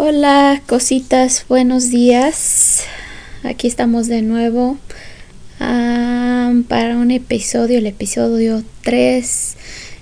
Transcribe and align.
Hola, 0.00 0.62
cositas, 0.68 1.44
buenos 1.48 1.90
días. 1.90 2.84
Aquí 3.42 3.66
estamos 3.66 4.06
de 4.06 4.22
nuevo 4.22 4.78
para 5.58 6.96
un 6.96 7.10
episodio, 7.10 7.78
el 7.78 7.86
episodio 7.88 8.62
3. 8.82 9.56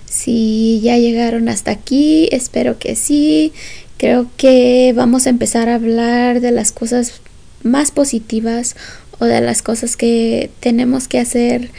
Si 0.05 0.81
ya 0.81 0.99
llegaron 0.99 1.49
hasta 1.49 1.71
aquí, 1.71 2.29
espero 2.31 2.77
que 2.77 2.95
sí. 2.95 3.53
Creo 3.97 4.29
que 4.37 4.93
vamos 4.95 5.25
a 5.25 5.31
empezar 5.31 5.67
a 5.67 5.73
hablar 5.73 6.41
de 6.41 6.51
las 6.51 6.71
cosas 6.71 7.19
más 7.63 7.89
positivas 7.89 8.75
o 9.17 9.25
de 9.25 9.41
las 9.41 9.63
cosas 9.63 9.97
que 9.97 10.51
tenemos 10.59 11.07
que 11.07 11.17
hacer 11.17 11.71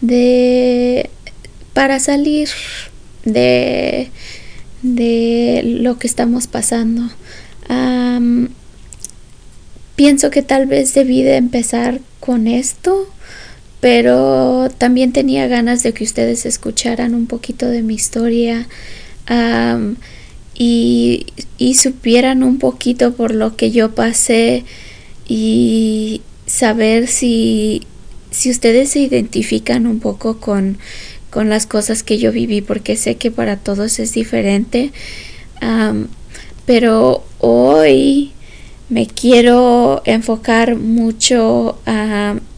de 0.00 1.10
para 1.74 2.00
salir 2.00 2.48
de 3.26 4.08
de 4.80 5.60
lo 5.62 5.98
que 5.98 6.06
estamos 6.06 6.46
pasando 6.46 7.10
pienso 9.96 10.30
que 10.30 10.42
tal 10.42 10.66
vez 10.66 10.94
debí 10.94 11.22
de 11.22 11.36
empezar 11.36 12.00
con 12.20 12.46
esto, 12.46 13.08
pero 13.80 14.68
también 14.78 15.12
tenía 15.12 15.48
ganas 15.48 15.82
de 15.82 15.92
que 15.92 16.04
ustedes 16.04 16.46
escucharan 16.46 17.14
un 17.14 17.26
poquito 17.26 17.66
de 17.68 17.82
mi 17.82 17.94
historia 17.94 18.68
y, 20.54 21.26
y 21.58 21.74
supieran 21.74 22.42
un 22.42 22.58
poquito 22.58 23.14
por 23.14 23.34
lo 23.34 23.56
que 23.56 23.70
yo 23.70 23.94
pasé 23.94 24.64
y 25.28 26.22
saber 26.46 27.08
si, 27.08 27.82
si 28.30 28.50
ustedes 28.50 28.90
se 28.90 29.00
identifican 29.00 29.86
un 29.86 30.00
poco 30.00 30.38
con, 30.38 30.78
con 31.30 31.48
las 31.48 31.66
cosas 31.66 32.02
que 32.02 32.18
yo 32.18 32.32
viví, 32.32 32.62
porque 32.62 32.96
sé 32.96 33.16
que 33.16 33.30
para 33.30 33.56
todos 33.56 33.98
es 33.98 34.12
diferente. 34.12 34.92
Pero 36.66 37.24
hoy 37.38 38.32
me 38.88 39.06
quiero 39.06 40.02
enfocar 40.04 40.76
mucho 40.76 41.78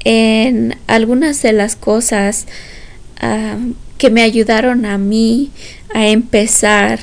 en 0.05 0.77
algunas 0.87 1.43
de 1.43 1.53
las 1.53 1.77
cosas 1.77 2.47
que 3.99 4.11
me 4.11 4.23
ayudaron 4.23 4.87
a 4.87 4.99
mí 4.99 5.51
a 5.95 6.09
empezar 6.09 7.01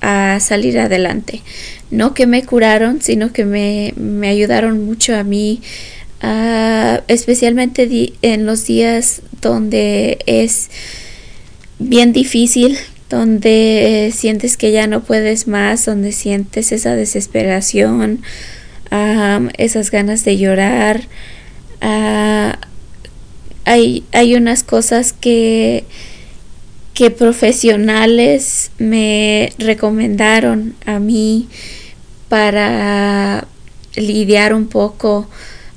a 0.00 0.38
salir 0.40 0.78
adelante. 0.78 1.42
No 1.90 2.14
que 2.14 2.26
me 2.26 2.44
curaron, 2.44 3.00
sino 3.02 3.32
que 3.32 3.44
me, 3.44 4.28
ayudaron 4.28 4.84
mucho 4.84 5.16
a 5.16 5.24
mí, 5.24 5.60
ah, 6.20 7.02
especialmente 7.08 8.12
en 8.22 8.46
los 8.46 8.66
días 8.66 9.22
donde 9.40 10.18
es 10.26 10.68
bien 11.78 12.12
difícil 12.12 12.76
donde 13.08 14.12
sientes 14.14 14.56
que 14.56 14.70
ya 14.70 14.86
no 14.86 15.02
puedes 15.02 15.46
más, 15.46 15.86
donde 15.86 16.12
sientes 16.12 16.72
esa 16.72 16.94
desesperación, 16.94 18.22
esas 19.56 19.90
ganas 19.90 20.24
de 20.24 20.38
llorar. 20.38 21.02
Ah, 21.80 22.58
hay, 23.64 24.04
hay 24.12 24.34
unas 24.34 24.62
cosas 24.62 25.12
que, 25.12 25.84
que 26.94 27.10
profesionales 27.10 28.70
me 28.78 29.52
recomendaron 29.58 30.74
a 30.86 30.98
mí 30.98 31.48
para 32.28 33.46
lidiar 33.94 34.54
un 34.54 34.66
poco 34.68 35.28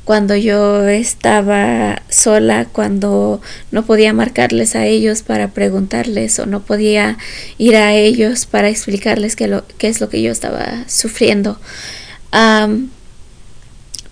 cuando 0.05 0.35
yo 0.35 0.87
estaba 0.87 2.01
sola, 2.09 2.67
cuando 2.71 3.41
no 3.71 3.85
podía 3.85 4.13
marcarles 4.13 4.75
a 4.75 4.85
ellos 4.85 5.21
para 5.21 5.49
preguntarles 5.49 6.39
o 6.39 6.45
no 6.45 6.61
podía 6.61 7.17
ir 7.57 7.75
a 7.75 7.93
ellos 7.93 8.45
para 8.45 8.69
explicarles 8.69 9.35
qué, 9.35 9.47
lo, 9.47 9.63
qué 9.77 9.87
es 9.87 10.01
lo 10.01 10.09
que 10.09 10.21
yo 10.21 10.31
estaba 10.31 10.85
sufriendo. 10.87 11.59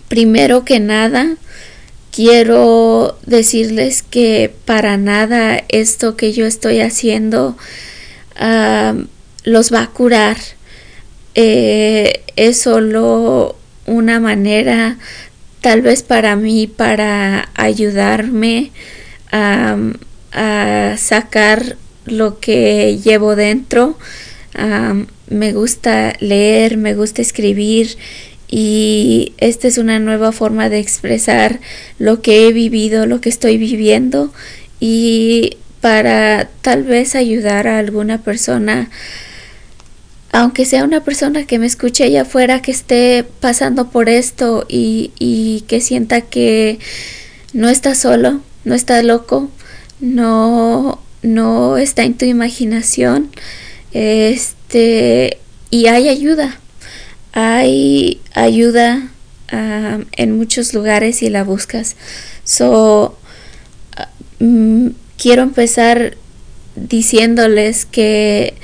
primero 0.08 0.64
que 0.64 0.80
nada, 0.80 1.36
quiero 2.12 3.18
decirles 3.26 4.02
que 4.02 4.52
para 4.64 4.96
nada 4.96 5.62
esto 5.68 6.16
que 6.16 6.32
yo 6.32 6.46
estoy 6.46 6.80
haciendo 6.80 7.56
los 9.44 9.72
va 9.72 9.82
a 9.82 9.90
curar. 9.90 10.36
Eh, 11.36 12.22
es 12.36 12.62
solo 12.62 13.56
una 13.86 14.18
manera 14.18 14.98
tal 15.60 15.82
vez 15.82 16.02
para 16.02 16.36
mí, 16.36 16.66
para 16.66 17.48
ayudarme 17.54 18.70
a, 19.32 19.76
sacar 20.96 21.76
lo 22.06 22.38
que 22.38 22.98
llevo 23.02 23.36
dentro. 23.36 23.98
me 25.28 25.52
gusta 25.52 26.14
leer, 26.20 26.76
me 26.76 26.94
gusta 26.94 27.22
escribir 27.22 27.96
y 28.48 29.32
esta 29.38 29.68
es 29.68 29.78
una 29.78 29.98
nueva 30.00 30.32
forma 30.32 30.68
de 30.68 30.80
expresar 30.80 31.60
lo 31.98 32.20
que 32.20 32.48
he 32.48 32.52
vivido, 32.52 33.06
lo 33.06 33.20
que 33.20 33.28
estoy 33.28 33.58
viviendo 33.58 34.32
y 34.80 35.56
para 35.80 36.48
tal 36.62 36.82
vez 36.82 37.14
ayudar 37.14 37.68
a 37.68 37.78
alguna 37.78 38.18
persona 38.18 38.90
aunque 40.32 40.64
sea 40.64 40.84
una 40.84 41.02
persona 41.02 41.44
que 41.44 41.58
me 41.58 41.66
escuche 41.66 42.04
allá 42.04 42.22
afuera 42.22 42.62
que 42.62 42.70
esté 42.70 43.24
pasando 43.40 43.90
por 43.90 44.08
esto 44.08 44.64
y, 44.68 45.64
que 45.66 45.80
sienta 45.80 46.20
que 46.20 46.78
no 47.52 47.68
está 47.68 47.94
solo, 47.94 48.40
no 48.64 48.74
está 48.74 49.02
loco, 49.02 49.50
no, 50.00 51.00
no 51.22 51.76
está 51.76 52.04
en 52.04 52.14
tu 52.14 52.24
imaginación, 52.26 53.30
este, 53.92 55.38
y 55.70 55.86
hay 55.86 56.08
ayuda, 56.08 56.60
hay 57.32 58.20
ayuda 58.34 59.10
en 59.52 60.36
muchos 60.36 60.74
lugares 60.74 61.22
y 61.22 61.28
la 61.28 61.42
buscas. 61.42 61.96
So, 62.44 63.18
mm, 64.38 64.88
quiero 65.18 65.42
empezar 65.42 66.16
diciéndoles 66.76 67.84
que 67.84 68.54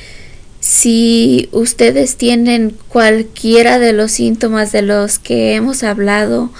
si 0.66 1.48
ustedes 1.52 2.16
tienen 2.16 2.76
cualquiera 2.88 3.78
de 3.78 3.92
los 3.92 4.10
síntomas 4.10 4.72
de 4.72 4.82
los 4.82 5.20
que 5.20 5.54
hemos 5.54 5.84
hablado 5.84 6.50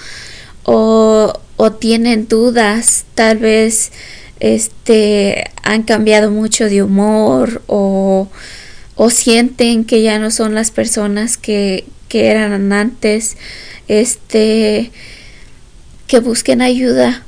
o, 0.63 1.33
tienen 1.81 2.29
dudas, 2.29 3.03
tal 3.15 3.39
vez 3.39 3.91
este 4.39 5.51
han 5.61 5.83
cambiado 5.83 6.31
mucho 6.31 6.69
de 6.69 6.83
humor 6.83 7.61
o, 7.67 8.29
sienten 9.09 9.83
que 9.83 10.01
ya 10.01 10.19
no 10.19 10.31
son 10.31 10.55
las 10.55 10.71
personas 10.71 11.35
que, 11.35 11.83
eran 12.09 12.71
antes, 12.71 13.35
este 13.89 14.89
que 16.07 16.19
busquen 16.21 16.61
ayuda. 16.61 17.25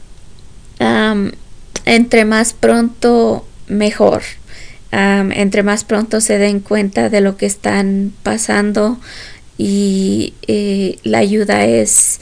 entre 1.85 2.23
más 2.23 2.53
pronto 2.53 3.45
mejor 3.67 4.23
entre 4.91 5.63
más 5.63 5.83
pronto 5.83 6.21
se 6.21 6.37
den 6.37 6.59
cuenta 6.59 7.09
de 7.09 7.21
lo 7.21 7.37
que 7.37 7.45
están 7.45 8.11
pasando 8.23 8.99
y 9.57 10.33
eh, 10.47 10.97
la 11.03 11.19
ayuda 11.19 11.65
es, 11.65 12.21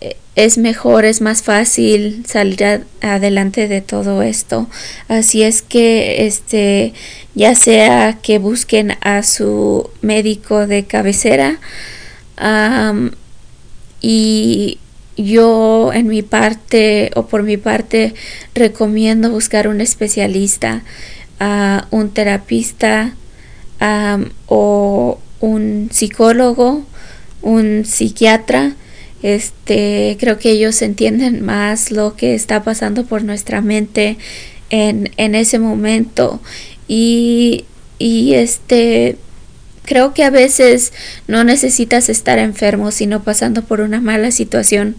eh, 0.00 0.16
es 0.34 0.58
mejor, 0.58 1.04
es 1.04 1.20
más 1.20 1.42
fácil 1.42 2.24
salir 2.26 2.84
adelante 3.00 3.68
de 3.68 3.80
todo 3.80 4.22
esto. 4.22 4.66
Así 5.06 5.42
es 5.42 5.62
que 5.62 6.26
este 6.26 6.92
ya 7.34 7.54
sea 7.54 8.18
que 8.20 8.38
busquen 8.38 8.96
a 9.00 9.22
su 9.22 9.88
médico 10.02 10.66
de 10.66 10.84
cabecera 10.84 11.60
y 14.00 14.78
yo 15.16 15.92
en 15.92 16.06
mi 16.08 16.22
parte 16.22 17.10
o 17.14 17.26
por 17.26 17.42
mi 17.42 17.56
parte 17.56 18.14
recomiendo 18.54 19.30
buscar 19.30 19.68
un 19.68 19.80
especialista 19.80 20.82
a 21.38 21.86
un 21.90 22.10
terapista 22.10 23.14
o 24.46 25.20
un 25.40 25.88
psicólogo, 25.92 26.84
un 27.42 27.84
psiquiatra. 27.84 28.74
Este, 29.22 30.16
creo 30.20 30.38
que 30.38 30.50
ellos 30.50 30.80
entienden 30.82 31.44
más 31.44 31.90
lo 31.90 32.14
que 32.14 32.34
está 32.34 32.62
pasando 32.62 33.04
por 33.04 33.24
nuestra 33.24 33.60
mente 33.60 34.16
en, 34.70 35.10
en 35.16 35.34
ese 35.34 35.58
momento. 35.58 36.40
Y, 36.86 37.64
y 37.98 38.34
este, 38.34 39.16
creo 39.84 40.14
que 40.14 40.22
a 40.22 40.30
veces 40.30 40.92
no 41.26 41.44
necesitas 41.44 42.08
estar 42.08 42.38
enfermo, 42.38 42.90
sino 42.90 43.22
pasando 43.22 43.62
por 43.62 43.80
una 43.80 44.00
mala 44.00 44.30
situación 44.30 44.96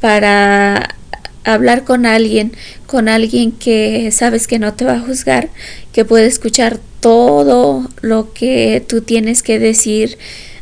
para 0.00 0.96
hablar 1.44 1.84
con 1.84 2.06
alguien, 2.06 2.52
con 2.92 3.08
alguien 3.08 3.52
que 3.52 4.10
sabes 4.12 4.46
que 4.46 4.58
no 4.58 4.74
te 4.74 4.84
va 4.84 4.96
a 4.96 5.00
juzgar, 5.00 5.48
que 5.94 6.04
puede 6.04 6.26
escuchar 6.26 6.78
todo 7.00 7.88
lo 8.02 8.34
que 8.34 8.84
tú 8.86 9.00
tienes 9.00 9.42
que 9.42 9.58
decir 9.58 10.18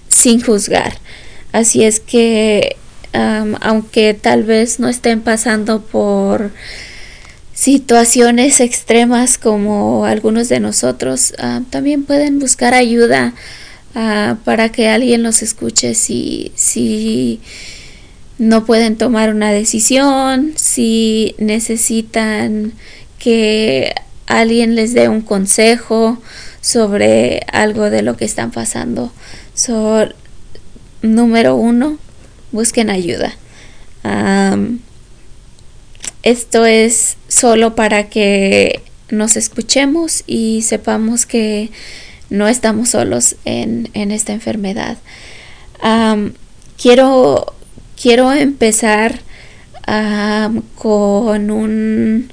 sin 0.07 0.41
juzgar. 0.41 0.93
Así 1.51 1.83
es 1.83 1.99
que 1.99 2.77
aunque 3.13 4.15
tal 4.15 4.45
vez 4.45 4.79
no 4.79 4.89
estén 4.89 5.23
pasando 5.23 5.83
por 5.83 6.53
situaciones 7.53 8.61
extremas 8.61 9.37
como 9.37 10.05
algunos 10.05 10.49
de 10.49 10.61
nosotros, 10.61 11.35
también 11.71 12.05
pueden 12.05 12.39
buscar 12.39 12.75
ayuda 12.75 13.35
ah, 13.97 14.37
para 14.45 14.69
que 14.69 14.89
alguien 14.89 15.25
los 15.25 15.43
escuche 15.43 15.97
si, 15.97 16.53
si 16.55 17.41
no 18.41 18.65
pueden 18.65 18.97
tomar 18.97 19.29
una 19.35 19.53
decisión, 19.53 20.55
si 20.57 21.35
necesitan 21.37 22.73
que 23.19 23.95
alguien 24.27 24.75
les 24.77 24.95
dé 24.95 25.11
un 25.11 25.21
consejo 25.21 26.19
sobre 26.63 27.43
algo 27.53 27.91
de 27.91 28.01
lo 28.01 28.17
que 28.17 28.25
están 28.25 28.51
pasando. 28.51 29.13
Número 31.03 31.55
uno, 31.55 31.99
busquen 32.51 32.89
ayuda. 32.89 33.37
esto 36.23 36.65
es 36.65 37.19
solo 37.29 37.75
para 37.75 38.09
que 38.09 38.81
nos 39.11 39.37
escuchemos 39.37 40.25
y 40.27 40.63
sepamos 40.63 41.27
que 41.27 41.71
no 42.31 42.49
estamos 42.49 42.89
solos 42.89 43.37
en, 43.45 43.91
esta 43.93 44.33
enfermedad. 44.33 44.97
quiero, 46.81 47.55
quiero 48.01 48.33
empezar 48.33 49.21
con 50.77 51.51
un 51.51 52.31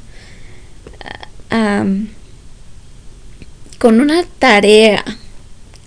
con 3.80 4.02
una 4.02 4.24
tarea 4.40 5.04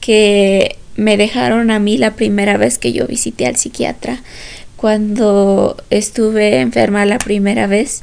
que 0.00 0.76
me 0.96 1.16
dejaron 1.16 1.70
a 1.70 1.78
mí 1.78 1.96
la 1.96 2.14
primera 2.14 2.56
vez 2.56 2.78
que 2.78 2.92
yo 2.92 3.06
visité 3.06 3.46
al 3.46 3.56
psiquiatra. 3.56 4.22
Cuando 4.76 5.76
estuve 5.90 6.60
enferma 6.60 7.04
la 7.04 7.18
primera 7.18 7.66
vez 7.66 8.02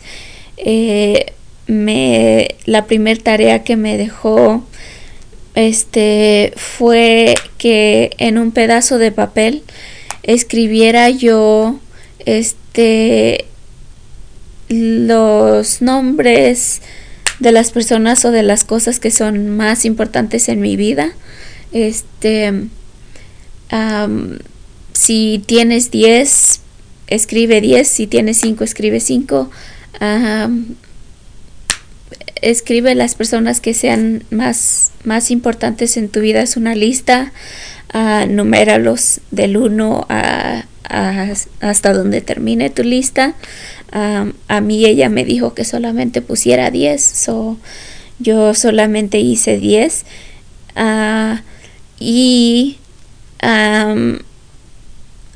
eh, 0.57 1.33
me 1.67 2.55
la 2.65 2.85
primera 2.85 3.21
tarea 3.21 3.63
que 3.63 3.75
me 3.75 3.97
dejó 3.97 4.63
este 5.55 6.53
fue 6.55 7.33
que 7.57 8.11
en 8.19 8.37
un 8.37 8.51
pedazo 8.51 8.99
de 8.99 9.11
papel 9.11 9.63
escribiera 10.27 11.09
yo 11.09 11.79
este 12.25 13.45
los 14.69 15.81
nombres 15.81 16.81
de 17.39 17.51
las 17.51 17.71
personas 17.71 18.25
o 18.25 18.31
de 18.31 18.43
las 18.43 18.63
cosas 18.63 18.99
que 18.99 19.11
son 19.11 19.55
más 19.55 19.85
importantes 19.85 20.49
en 20.49 20.59
mi 20.59 20.75
vida. 20.75 21.11
Este, 21.71 22.67
si 24.93 25.43
tienes 25.45 25.91
10, 25.91 26.59
escribe 27.07 27.61
10, 27.61 27.87
si 27.87 28.07
tienes 28.07 28.37
5, 28.37 28.63
escribe 28.63 28.99
5. 28.99 29.49
escribe 32.41 32.95
las 32.95 33.15
personas 33.15 33.61
que 33.61 33.73
sean 33.73 34.23
más, 34.29 34.91
más 35.03 35.31
importantes 35.31 35.95
en 35.97 36.09
tu 36.09 36.19
vida. 36.19 36.41
Es 36.41 36.57
una 36.57 36.75
lista, 36.75 37.31
uh, 37.93 38.25
numéralos 38.29 39.21
del 39.31 39.57
1 39.57 40.05
a, 40.09 40.63
hasta 41.59 41.93
donde 41.93 42.21
termine 42.21 42.69
tu 42.69 42.83
lista. 42.83 43.35
A 43.91 44.61
mí 44.61 44.85
ella 44.85 45.09
me 45.09 45.25
dijo 45.25 45.53
que 45.53 45.65
solamente 45.65 46.21
pusiera 46.21 46.71
10, 46.71 47.01
so 47.01 47.57
yo 48.19 48.53
solamente 48.53 49.19
hice 49.19 49.57
10 49.57 50.05
ah, 50.75 51.41
y 51.99 52.77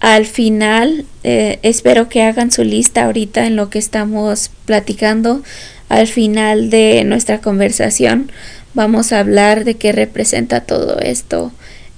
al 0.01 0.25
final 0.25 1.05
eh, 1.23 1.59
espero 1.61 2.09
que 2.09 2.23
hagan 2.23 2.51
su 2.51 2.63
lista 2.63 3.05
ahorita 3.05 3.45
en 3.45 3.55
lo 3.55 3.69
que 3.69 3.79
estamos 3.79 4.49
platicando. 4.65 5.43
Al 5.89 6.07
final 6.07 6.69
de 6.69 7.03
nuestra 7.05 7.39
conversación 7.39 8.31
vamos 8.73 9.11
a 9.11 9.19
hablar 9.19 9.63
de 9.63 9.75
qué 9.75 9.91
representa 9.91 10.61
todo 10.61 10.99
esto 10.99 11.51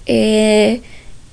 eh, 0.05 0.81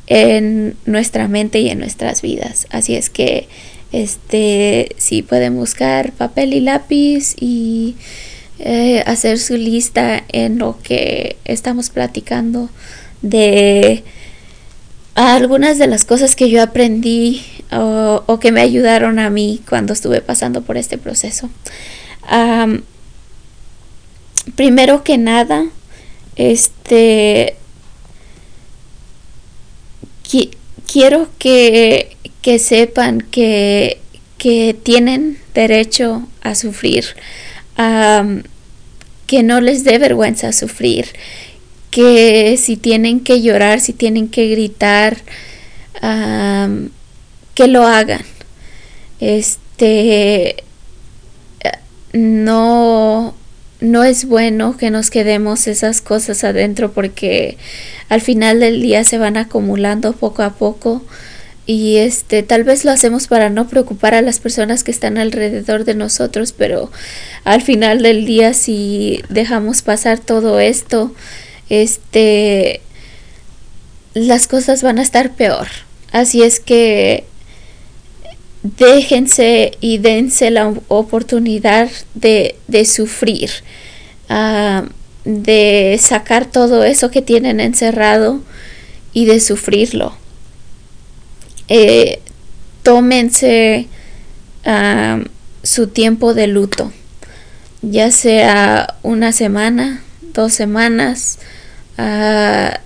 en 0.06 0.76
nuestra 0.86 1.28
mente 1.28 1.60
y 1.60 1.68
en 1.68 1.78
nuestras 1.78 2.22
vidas 2.22 2.66
así 2.70 2.94
es 2.94 3.10
que 3.10 3.48
este, 3.92 4.94
sí 4.98 5.22
pueden 5.22 5.56
buscar 5.56 6.12
papel 6.12 6.54
y 6.54 6.60
lápiz 6.60 7.34
y 7.40 7.96
eh, 8.60 9.02
hacer 9.06 9.38
su 9.38 9.56
lista 9.56 10.22
en 10.28 10.58
lo 10.58 10.78
que 10.82 11.36
estamos 11.44 11.90
platicando 11.90 12.70
de 13.22 14.04
algunas 15.14 15.78
de 15.78 15.86
las 15.86 16.04
cosas 16.04 16.36
que 16.36 16.50
yo 16.50 16.62
aprendí 16.62 17.42
o, 17.72 18.38
que 18.40 18.52
me 18.52 18.60
ayudaron 18.60 19.18
a 19.18 19.28
mí 19.28 19.60
cuando 19.68 19.92
estuve 19.92 20.20
pasando 20.20 20.62
por 20.62 20.76
este 20.76 20.98
proceso. 20.98 21.50
primero 24.54 25.02
que 25.02 25.18
nada, 25.18 25.66
este 26.36 27.56
quiero 30.90 31.28
que 31.38 32.16
que 32.42 32.58
sepan 32.58 33.20
que, 33.20 33.98
tienen 34.82 35.38
derecho 35.52 36.26
a 36.40 36.54
sufrir, 36.54 37.04
que 39.26 39.42
no 39.42 39.60
les 39.60 39.84
dé 39.84 39.98
vergüenza 39.98 40.52
sufrir, 40.52 41.08
que 41.90 42.56
si 42.56 42.78
tienen 42.78 43.20
que 43.20 43.42
llorar, 43.42 43.80
si 43.80 43.92
tienen 43.92 44.28
que 44.28 44.48
gritar, 44.48 45.18
que 47.54 47.68
lo 47.68 47.86
hagan. 47.86 48.24
Este 49.20 50.64
no 52.14 53.34
no 53.80 54.04
es 54.04 54.26
bueno 54.26 54.76
que 54.76 54.90
nos 54.90 55.10
quedemos 55.10 55.66
esas 55.66 56.00
cosas 56.00 56.44
adentro 56.44 56.92
porque 56.92 57.56
al 58.08 58.20
final 58.20 58.60
del 58.60 58.82
día 58.82 59.04
se 59.04 59.18
van 59.18 59.36
acumulando 59.36 60.12
poco 60.12 60.42
a 60.42 60.50
poco 60.50 61.02
y 61.66 61.98
este 61.98 62.42
tal 62.42 62.64
vez 62.64 62.84
lo 62.84 62.90
hacemos 62.90 63.26
para 63.26 63.48
no 63.48 63.68
preocupar 63.68 64.14
a 64.14 64.22
las 64.22 64.40
personas 64.40 64.82
que 64.84 64.90
están 64.90 65.18
alrededor 65.18 65.84
de 65.84 65.94
nosotros, 65.94 66.52
pero 66.52 66.90
al 67.44 67.62
final 67.62 68.02
del 68.02 68.26
día 68.26 68.54
si 68.54 69.22
dejamos 69.28 69.82
pasar 69.82 70.18
todo 70.18 70.58
esto, 70.60 71.14
este 71.68 72.80
las 74.14 74.48
cosas 74.48 74.82
van 74.82 74.98
a 74.98 75.02
estar 75.02 75.30
peor. 75.36 75.68
Así 76.12 76.42
es 76.42 76.58
que 76.58 77.24
déjense 78.62 79.72
y 79.80 79.98
dense 79.98 80.50
la 80.50 80.72
oportunidad 80.88 81.90
de, 82.14 82.56
de 82.68 82.84
sufrir, 82.84 83.50
ah, 84.28 84.84
de 85.24 85.98
sacar 86.00 86.46
todo 86.46 86.84
eso 86.84 87.10
que 87.10 87.22
tienen 87.22 87.60
encerrado 87.60 88.40
y 89.12 89.24
de 89.24 89.40
sufrirlo. 89.40 90.14
Eh, 91.68 92.20
tómense 92.82 93.86
su 95.62 95.86
tiempo 95.88 96.34
de 96.34 96.46
luto, 96.46 96.92
ya 97.82 98.10
sea 98.10 98.96
una 99.02 99.32
semana, 99.32 100.02
dos 100.34 100.52
semanas 100.52 101.38
ah, 101.96 102.80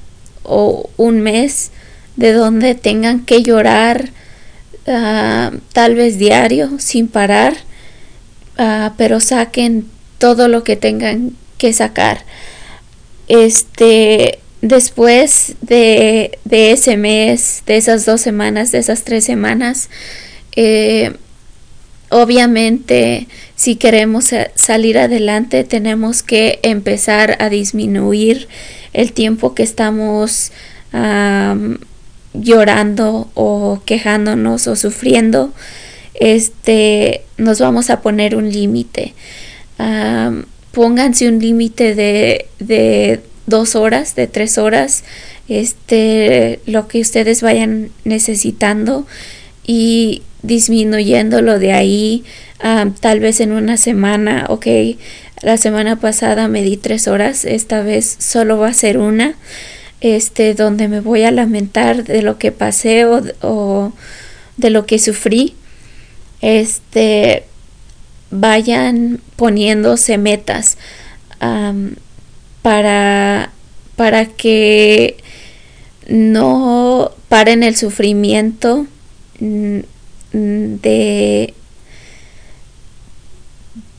o 0.45 0.89
un 0.97 1.21
mes, 1.21 1.71
de 2.17 2.33
donde 2.33 2.75
tengan 2.75 3.25
que 3.25 3.43
llorar 3.43 4.11
ah, 4.87 5.53
tal 5.73 5.95
vez 5.95 6.19
diario, 6.19 6.79
sin 6.79 7.09
parar, 7.09 7.55
ah, 8.59 8.95
pero 8.97 9.21
saquen 9.21 9.87
todo 10.19 10.49
lo 10.49 10.65
que 10.65 10.77
tengan 10.77 11.33
que 11.59 11.73
sacar. 11.73 12.25
Este, 13.29 14.39
después 14.63 15.57
de, 15.61 16.39
ese 16.51 16.97
mes, 16.97 17.63
de 17.67 17.77
esas 17.77 18.07
dos 18.07 18.21
semanas, 18.21 18.73
de 18.73 18.79
esas 18.79 19.05
tres 19.05 19.25
semanas, 19.25 19.91
eh, 20.57 21.13
obviamente 22.09 23.29
si 23.57 23.77
queremos 23.77 24.31
salir 24.55 24.99
adelante 24.99 25.65
tenemos 25.65 26.23
que 26.23 26.61
empezar 26.63 27.37
a 27.41 27.49
disminuir 27.49 28.49
el 28.93 29.13
tiempo 29.13 29.55
que 29.55 29.65
estamos 29.65 30.53
llorando 32.35 33.31
o 33.35 33.81
quejándonos 33.87 34.67
o 34.67 34.77
sufriendo 34.77 35.53
este 36.15 37.23
nos 37.37 37.61
vamos 37.61 37.91
a 37.91 38.01
poner 38.01 38.37
un 38.37 38.51
límite. 38.51 39.15
Pónganse 40.73 41.29
un 41.29 41.39
límite 41.39 41.95
de, 41.95 42.47
de 42.59 43.21
dos 43.47 43.77
horas, 43.77 44.15
de 44.17 44.27
tres 44.27 44.59
horas, 44.59 45.05
este, 45.49 46.61
lo 46.67 46.89
que 46.89 47.01
ustedes 47.01 47.43
vayan 47.43 47.91
necesitando 48.05 49.07
y 49.65 50.23
disminuyéndolo 50.43 51.59
de 51.59 51.73
ahí, 51.73 52.25
tal 53.01 53.21
vez 53.21 53.41
en 53.41 53.53
una 53.53 53.77
semana, 53.77 54.47
ok, 54.49 54.67
la 55.43 55.57
semana 55.59 56.01
pasada 56.01 56.49
me 56.49 56.63
di 56.63 56.77
tres 56.77 57.07
horas, 57.09 57.45
esta 57.45 57.83
vez 57.83 58.17
solo 58.19 58.59
va 58.59 58.69
a 58.69 58.75
ser 58.75 58.99
una, 58.99 59.35
este, 60.05 60.53
donde 60.53 60.87
me 60.87 61.01
voy 61.01 61.23
a 61.23 61.31
lamentar 61.31 62.05
de 62.05 62.21
lo 62.21 62.37
que 62.37 62.53
pasé 62.53 63.07
o, 63.07 63.93
de 64.59 64.71
lo 64.71 64.85
que 64.85 64.99
sufrí, 64.99 65.55
este, 66.43 67.45
vayan 68.31 69.19
poniéndose 69.37 70.19
metas 70.19 70.77
para, 72.61 73.51
para 73.97 74.27
que 74.27 75.17
no 76.07 77.11
paren 77.31 77.63
el 77.63 77.75
sufrimiento 77.75 78.87
mm, 79.41 79.79
de 80.33 81.55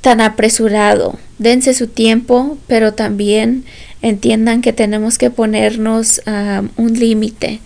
tan 0.02 0.22
apresurado. 0.22 1.18
Dense 1.40 1.74
su 1.74 1.88
tiempo, 1.88 2.60
pero 2.68 2.94
también 2.94 3.66
entiendan 4.06 4.62
que 4.62 4.72
tenemos 4.72 5.18
que 5.18 5.32
ponernos 5.32 6.22
un 6.78 6.94
límite, 7.00 7.60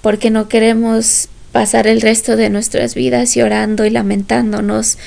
porque 0.00 0.30
no 0.30 0.48
queremos 0.48 1.28
pasar 1.52 1.86
el 1.86 2.00
resto 2.00 2.36
de 2.36 2.48
nuestras 2.50 2.94
vidas 2.94 3.34
llorando 3.34 3.84
y 3.84 3.90
lamentándonos 3.90 4.98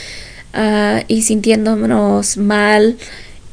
ah, 0.53 1.01
y 1.07 1.23
sintiéndonos 1.23 2.37
mal 2.37 2.95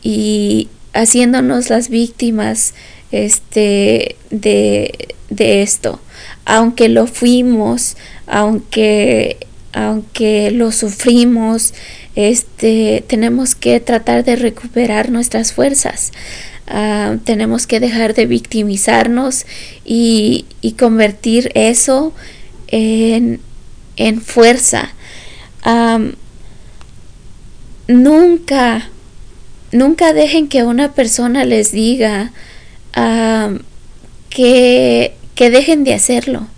y 0.02 0.68
haciéndonos 0.92 1.70
las 1.70 1.88
víctimas 1.88 2.74
este, 3.10 4.16
de, 4.30 5.08
de 5.30 5.62
esto. 5.62 6.00
Aunque 6.44 6.90
lo 6.90 7.06
fuimos, 7.06 7.96
aunque, 8.26 9.38
aunque 9.72 10.50
lo 10.50 10.72
sufrimos, 10.72 11.72
este, 12.16 13.02
tenemos 13.08 13.54
que 13.54 13.80
tratar 13.80 14.24
de 14.24 14.36
recuperar 14.36 15.10
nuestras 15.10 15.52
fuerzas. 15.52 16.12
Ah, 16.66 17.16
tenemos 17.24 17.66
que 17.66 17.80
dejar 17.80 18.14
de 18.14 18.26
victimizarnos 18.26 19.44
y, 19.84 20.46
convertir 20.78 21.50
eso 21.54 22.12
en, 22.68 23.40
fuerza. 24.22 24.92
nunca, 27.86 28.90
nunca 29.72 30.12
dejen 30.12 30.48
que 30.48 30.64
una 30.64 30.92
persona 30.92 31.44
les 31.44 31.70
diga 31.72 32.32
que, 34.30 35.12
que, 35.34 35.50
dejen 35.50 35.84
de 35.84 35.94
hacerlo, 35.94 36.48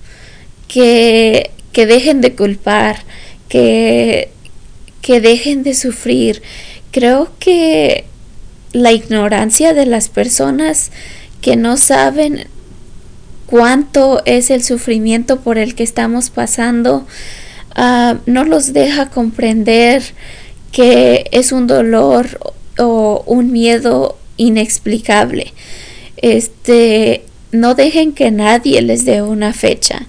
que, 0.68 1.50
que 1.72 1.86
dejen 1.86 2.20
de 2.20 2.34
culpar, 2.34 3.04
que 3.48 4.30
que 5.06 5.20
dejen 5.20 5.62
de 5.62 5.74
sufrir. 5.74 6.42
Creo 6.90 7.30
que 7.38 8.06
la 8.76 8.92
ignorancia 8.92 9.72
de 9.72 9.86
las 9.86 10.10
personas 10.10 10.90
que 11.40 11.56
no 11.56 11.78
saben 11.78 12.46
cuánto 13.46 14.22
es 14.26 14.50
el 14.50 14.62
sufrimiento 14.62 15.40
por 15.40 15.56
el 15.56 15.74
que 15.74 15.82
estamos 15.82 16.28
pasando, 16.28 17.06
ah, 17.74 18.16
no 18.26 18.44
los 18.44 18.74
deja 18.74 19.08
comprender 19.08 20.02
que 20.72 21.24
es 21.32 21.52
un 21.52 21.66
dolor 21.66 22.38
o 22.76 23.24
un 23.24 23.50
miedo 23.50 24.18
inexplicable. 24.36 25.54
Este, 26.18 27.24
no 27.52 27.74
dejen 27.74 28.12
que 28.12 28.30
nadie 28.30 28.82
les 28.82 29.06
dé 29.06 29.22
una 29.22 29.54
fecha. 29.54 30.06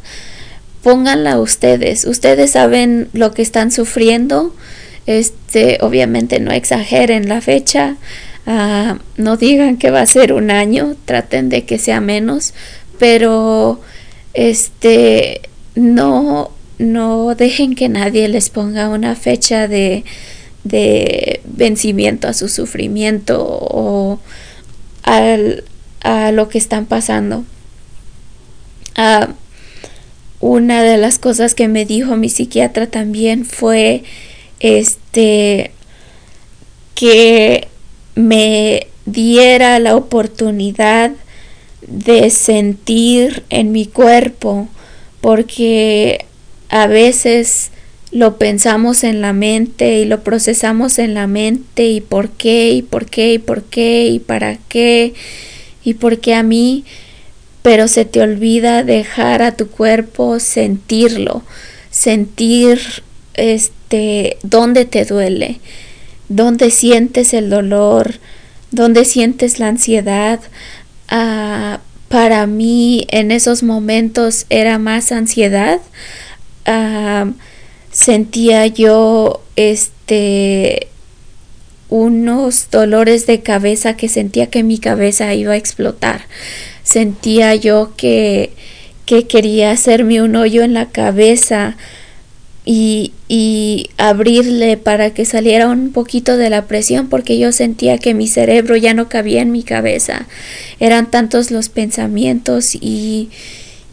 Pónganla 0.83 1.39
ustedes. 1.39 2.03
Ustedes 2.03 2.51
saben 2.51 3.07
lo 3.13 3.33
que 3.33 3.43
están 3.43 3.71
sufriendo 3.71 4.53
este, 5.07 5.77
obviamente 5.81 6.39
no 6.39 6.51
exageren 6.51 7.29
la 7.29 7.41
fecha, 7.41 7.95
ah, 8.47 8.97
no 9.17 9.37
digan 9.37 9.77
que 9.77 9.91
va 9.91 10.01
a 10.01 10.07
ser 10.07 10.33
un 10.33 10.49
año, 10.49 10.95
traten 11.05 11.49
de 11.49 11.65
que 11.65 11.77
sea 11.77 12.01
menos, 12.01 12.53
pero 12.97 13.79
este, 14.33 15.41
no, 15.75 16.51
no 16.79 17.35
dejen 17.35 17.75
que 17.75 17.89
nadie 17.89 18.27
les 18.27 18.49
ponga 18.49 18.89
una 18.89 19.15
fecha 19.15 19.67
de, 19.67 20.03
de 20.63 21.41
vencimiento 21.45 22.27
a 22.27 22.33
su 22.33 22.49
sufrimiento 22.49 23.45
o 23.45 24.19
al, 25.03 25.63
a 26.01 26.31
lo 26.31 26.49
que 26.49 26.57
están 26.57 26.85
pasando. 26.85 27.45
Ah, 28.95 29.29
una 30.39 30.83
de 30.83 30.97
las 30.97 31.19
cosas 31.19 31.55
que 31.55 31.67
me 31.67 31.85
dijo 31.85 32.15
mi 32.15 32.29
psiquiatra 32.29 32.87
también 32.87 33.45
fue 33.45 34.03
este, 34.59 35.71
que 36.95 37.67
me 38.17 38.87
diera 39.05 39.79
la 39.79 39.95
oportunidad 39.95 41.11
de 41.81 42.29
sentir 42.29 43.43
en 43.49 43.71
mi 43.71 43.85
cuerpo, 43.85 44.67
porque 45.21 46.25
a 46.69 46.87
veces 46.87 47.71
lo 48.11 48.37
pensamos 48.37 49.03
en 49.03 49.21
la 49.21 49.33
mente 49.33 49.99
y 49.99 50.05
lo 50.05 50.23
procesamos 50.23 50.97
en 50.97 51.13
la 51.13 51.27
mente 51.27 51.87
y 51.87 52.01
por 52.01 52.29
qué 52.29 52.71
y 52.71 52.81
por 52.81 53.05
qué 53.05 53.33
y 53.33 53.39
por 53.39 53.63
qué 53.63 54.07
y 54.07 54.19
para 54.19 54.57
qué 54.67 55.13
y 55.83 55.93
por 55.93 56.19
qué 56.19 56.33
a 56.33 56.43
mí, 56.43 56.83
pero 57.61 57.87
se 57.87 58.05
te 58.05 58.21
olvida 58.21 58.83
dejar 58.83 59.41
a 59.41 59.55
tu 59.55 59.67
cuerpo 59.67 60.39
sentirlo, 60.39 61.43
sentir 61.91 62.79
este, 63.35 64.37
dónde 64.43 64.85
te 64.85 65.05
duele, 65.05 65.59
dónde 66.29 66.71
sientes 66.71 67.33
el 67.33 67.49
dolor, 67.49 68.15
dónde 68.71 69.05
sientes 69.05 69.59
la 69.59 69.67
ansiedad. 69.67 70.39
Ah, 71.07 71.79
para 72.09 72.47
mí 72.47 73.05
en 73.09 73.31
esos 73.31 73.63
momentos 73.63 74.45
era 74.49 74.77
más 74.79 75.11
ansiedad. 75.11 75.79
Ah, 76.65 77.29
sentía 77.91 78.67
yo 78.67 79.41
este 79.55 80.87
unos 81.89 82.69
dolores 82.69 83.27
de 83.27 83.41
cabeza 83.41 83.95
que 83.95 84.09
sentía 84.09 84.47
que 84.47 84.63
mi 84.63 84.77
cabeza 84.77 85.33
iba 85.33 85.53
a 85.53 85.57
explotar. 85.57 86.21
Sentía 86.83 87.55
yo 87.55 87.93
que, 87.95 88.51
que 89.05 89.27
quería 89.27 89.71
hacerme 89.71 90.21
un 90.21 90.35
hoyo 90.35 90.63
en 90.63 90.73
la 90.73 90.87
cabeza 90.87 91.77
y, 92.69 93.13
y, 93.29 93.91
abrirle 93.97 94.75
para 94.75 95.11
que 95.11 95.23
saliera 95.23 95.69
un 95.69 95.93
poquito 95.93 96.35
de 96.35 96.49
la 96.49 96.65
presión 96.65 97.07
porque 97.07 97.39
yo 97.39 97.53
sentía 97.53 97.97
que 97.97 98.13
mi 98.13 98.27
cerebro 98.27 98.75
ya 98.75 98.93
no 98.93 99.07
cabía 99.07 99.41
en 99.41 99.53
mi 99.53 99.63
cabeza. 99.63 100.27
Eran 100.81 101.09
tantos 101.09 101.49
los 101.49 101.69
pensamientos 101.69 102.75
y, 102.75 103.29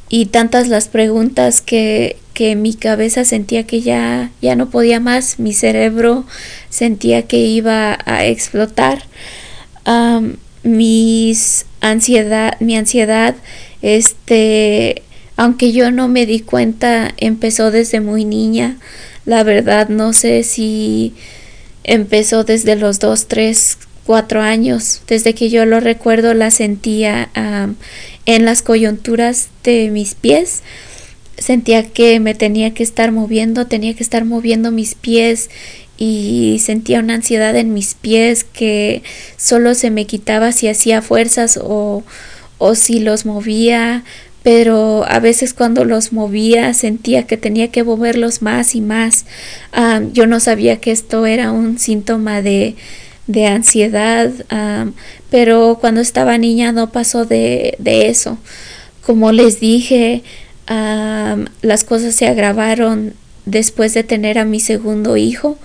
y 0.09 0.27
tantas 0.27 0.67
las 0.67 0.89
preguntas 0.89 1.61
que, 1.61 2.17
que 2.33 2.57
mi 2.57 2.75
cabeza 2.75 3.25
sentía 3.25 3.63
que 3.65 3.81
ya, 3.81 4.33
ya 4.43 4.57
no 4.57 4.71
podía 4.71 4.99
más, 4.99 5.39
mi 5.39 5.53
cerebro 5.53 6.25
sentía 6.69 7.23
que 7.23 7.39
iba 7.39 7.97
a 8.05 8.27
explotar. 8.27 9.05
mis 10.65 11.67
ansiedad, 11.81 12.59
mi 12.59 12.77
ansiedad, 12.77 13.37
este, 13.83 15.03
aunque 15.37 15.73
yo 15.73 15.91
no 15.91 16.09
me 16.09 16.27
di 16.27 16.41
cuenta, 16.41 17.13
empezó 17.17 17.71
desde 17.71 18.01
muy 18.01 18.25
niña. 18.25 18.77
La 19.25 19.43
verdad 19.43 19.89
no 19.89 20.13
sé 20.13 20.43
si 20.45 21.15
empezó 21.83 22.45
desde 22.45 22.77
los 22.77 22.99
dos, 22.99 23.27
tres, 23.27 23.79
cuatro 24.05 24.43
años. 24.43 25.03
Desde 25.09 25.35
que 25.35 25.51
yo 25.51 25.65
lo 25.67 25.81
recuerdo 25.81 26.35
la 26.35 26.51
sentía 26.51 27.31
en 28.27 28.45
las 28.45 28.63
coyunturas 28.63 29.49
de 29.65 29.91
mis 29.91 30.15
pies. 30.15 30.63
Sentía 31.37 31.91
que 31.91 32.21
me 32.21 32.35
tenía 32.35 32.73
que 32.75 32.85
estar 32.85 33.11
moviendo, 33.11 33.67
tenía 33.67 33.95
que 33.95 34.05
estar 34.05 34.25
moviendo 34.25 34.71
mis 34.71 34.95
pies 34.95 35.51
y 35.97 36.61
sentía 36.63 37.01
una 37.01 37.15
ansiedad 37.15 37.57
en 37.57 37.73
mis 37.73 37.95
pies 37.95 38.45
que 38.45 39.03
solo 39.37 39.75
se 39.75 39.91
me 39.91 40.07
quitaba 40.07 40.53
si 40.53 40.69
hacía 40.69 41.03
fuerzas 41.03 41.59
o, 41.61 42.05
o 42.59 42.75
si 42.75 43.01
los 43.01 43.27
movía 43.27 44.05
pero 44.45 45.07
a 45.09 45.21
veces 45.21 45.55
cuando 45.55 45.87
los 45.87 46.13
movía 46.13 46.75
sentía 46.75 47.27
que 47.27 47.39
tenía 47.39 47.69
que 47.69 47.83
moverlos 47.83 48.43
más 48.43 48.75
y 48.75 48.83
más. 48.83 49.25
yo 50.13 50.27
no 50.27 50.39
sabía 50.39 50.77
que 50.81 50.93
esto 50.93 51.25
era 51.25 51.51
un 51.51 51.79
síntoma 51.79 52.43
de, 52.43 52.77
de 53.27 53.47
ansiedad, 53.47 54.31
pero 55.31 55.79
cuando 55.81 56.03
estaba 56.03 56.37
niña 56.37 56.73
no 56.73 56.93
pasó 56.93 57.25
de, 57.25 57.75
de 57.79 58.11
eso. 58.11 58.37
Como 59.01 59.33
les 59.33 59.61
dije, 59.61 60.23
las 60.67 61.85
cosas 61.85 62.15
se 62.15 62.27
agravaron 62.27 63.15
después 63.47 63.95
de 63.95 64.05
tener 64.05 64.39
a 64.39 64.45
mi 64.45 64.61
segundo 64.61 65.17
hijo. 65.17 65.57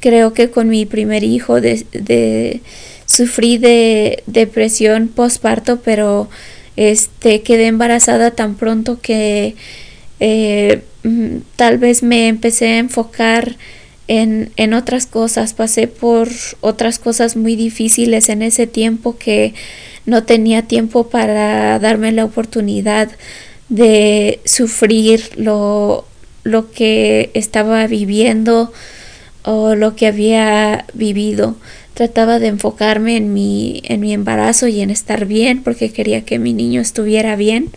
Creo 0.00 0.32
que 0.32 0.48
con 0.50 0.70
mi 0.70 0.86
primer 0.86 1.22
hijo 1.22 1.60
de, 1.60 1.84
de 1.92 2.62
sufrí 3.04 3.58
de 3.58 4.22
depresión 4.26 5.08
postparto, 5.08 5.80
pero 5.84 6.30
este, 6.76 7.42
quedé 7.42 7.66
embarazada 7.66 8.30
tan 8.30 8.54
pronto 8.54 9.00
que 9.00 9.54
eh, 10.20 10.82
mm, 11.02 11.38
tal 11.56 11.78
vez 11.78 12.02
me 12.02 12.28
empecé 12.28 12.68
a 12.68 12.78
enfocar 12.78 13.56
en, 14.08 14.50
en, 14.56 14.74
otras 14.74 15.06
cosas, 15.06 15.54
pasé 15.54 15.86
por 15.88 16.28
otras 16.60 16.98
cosas 16.98 17.36
muy 17.36 17.56
difíciles 17.56 18.28
en 18.28 18.42
ese 18.42 18.66
tiempo 18.66 19.16
que 19.16 19.54
no 20.06 20.24
tenía 20.24 20.62
tiempo 20.62 21.08
para 21.08 21.78
darme 21.78 22.12
la 22.12 22.24
oportunidad 22.24 23.10
de 23.68 24.40
sufrir 24.44 25.30
lo, 25.36 26.04
lo 26.44 26.70
que 26.72 27.30
estaba 27.34 27.86
viviendo 27.86 28.72
o 29.44 29.74
lo 29.74 29.96
que 29.96 30.06
había 30.06 30.84
vivido 30.94 31.56
trataba 31.94 32.38
de 32.38 32.48
enfocarme 32.48 33.16
en 33.16 33.32
mi, 33.32 33.82
en 33.84 34.00
mi 34.00 34.12
embarazo 34.12 34.66
y 34.68 34.80
en 34.80 34.90
estar 34.90 35.26
bien 35.26 35.62
porque 35.62 35.92
quería 35.92 36.24
que 36.24 36.38
mi 36.38 36.52
niño 36.52 36.80
estuviera 36.80 37.36
bien. 37.36 37.70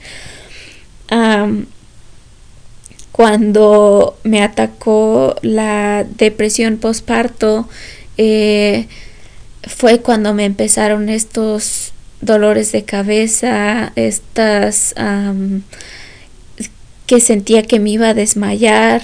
cuando 3.12 4.18
me 4.24 4.42
atacó 4.44 5.36
la 5.42 6.06
depresión 6.18 6.78
postparto, 6.78 7.70
eh, 8.18 8.88
fue 9.64 10.00
cuando 10.00 10.34
me 10.34 10.46
empezaron 10.46 11.10
estos 11.10 11.94
dolores 12.22 12.72
de 12.72 12.84
cabeza, 12.84 13.94
estas 13.96 14.94
que 17.06 17.20
sentía 17.20 17.64
que 17.64 17.80
me 17.80 17.92
iba 17.92 18.10
a 18.10 18.14
desmayar 18.14 19.02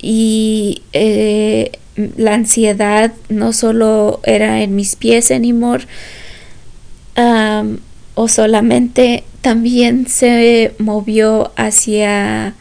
y 0.00 0.82
eh, 0.92 1.72
la 1.96 2.34
ansiedad 2.34 3.12
no 3.28 3.52
solo 3.52 4.20
era 4.24 4.62
en 4.62 4.74
mis 4.74 4.96
pies 4.96 5.30
anymore 5.30 5.86
o 8.14 8.28
solamente 8.28 9.24
también 9.40 10.06
se 10.06 10.72
movió 10.78 11.52
hacia 11.56 12.54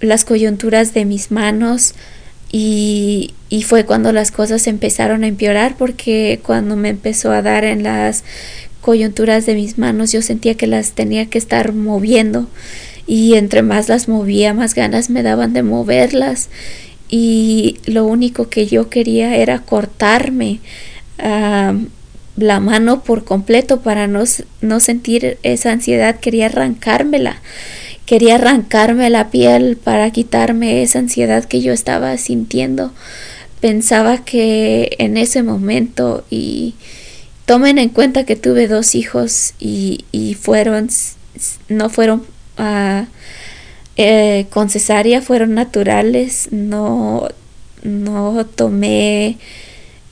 las 0.00 0.24
coyunturas 0.24 0.94
de 0.94 1.04
mis 1.04 1.30
manos 1.30 1.94
y, 2.50 3.32
y, 3.48 3.62
fue 3.62 3.86
cuando 3.86 4.12
las 4.12 4.30
cosas 4.30 4.66
empezaron 4.66 5.24
a 5.24 5.26
empeorar 5.26 5.76
porque 5.78 6.40
cuando 6.44 6.76
me 6.76 6.90
empezó 6.90 7.32
a 7.32 7.40
dar 7.40 7.64
en 7.64 7.82
las 7.82 8.24
coyunturas 8.82 9.46
de 9.46 9.54
mis 9.54 9.78
manos 9.78 10.12
yo 10.12 10.20
sentía 10.20 10.54
que 10.54 10.66
las 10.66 10.92
tenía 10.92 11.26
que 11.26 11.38
estar 11.38 11.72
moviendo 11.72 12.48
y 13.06 13.34
entre 13.34 13.62
más 13.62 13.88
las 13.88 14.06
movía 14.06 14.52
más 14.52 14.74
ganas 14.74 15.08
me 15.08 15.22
daban 15.22 15.54
de 15.54 15.62
moverlas 15.62 16.50
y 17.12 17.76
lo 17.84 18.06
único 18.06 18.48
que 18.48 18.66
yo 18.66 18.88
quería 18.88 19.36
era 19.36 19.58
cortarme 19.58 20.60
la 21.18 22.58
mano 22.58 23.04
por 23.04 23.24
completo 23.24 23.80
para 23.82 24.06
no, 24.06 24.24
no 24.62 24.80
sentir 24.80 25.36
esa 25.42 25.72
ansiedad, 25.72 26.18
quería 26.18 26.46
arrancármela, 26.46 27.36
quería 28.06 28.36
arrancarme 28.36 29.10
la 29.10 29.30
piel 29.30 29.76
para 29.76 30.10
quitarme 30.10 30.82
esa 30.82 31.00
ansiedad 31.00 31.44
que 31.44 31.60
yo 31.60 31.74
estaba 31.74 32.16
sintiendo. 32.16 32.92
Pensaba 33.60 34.24
que 34.24 34.96
en 34.98 35.18
ese 35.18 35.42
momento 35.42 36.24
y 36.30 36.74
tomen 37.44 37.76
en 37.76 37.90
cuenta 37.90 38.24
que 38.24 38.36
tuve 38.36 38.68
dos 38.68 38.94
hijos 38.94 39.52
y, 39.60 40.06
y 40.12 40.32
fueron, 40.32 40.88
no 41.68 41.90
fueron 41.90 42.24
uh, 42.58 43.04
eh, 43.96 44.46
con 44.50 44.70
cesárea, 44.70 45.20
fueron 45.20 45.54
naturales, 45.54 46.48
no, 46.50 47.28
no 47.82 48.46
tomé 48.46 49.38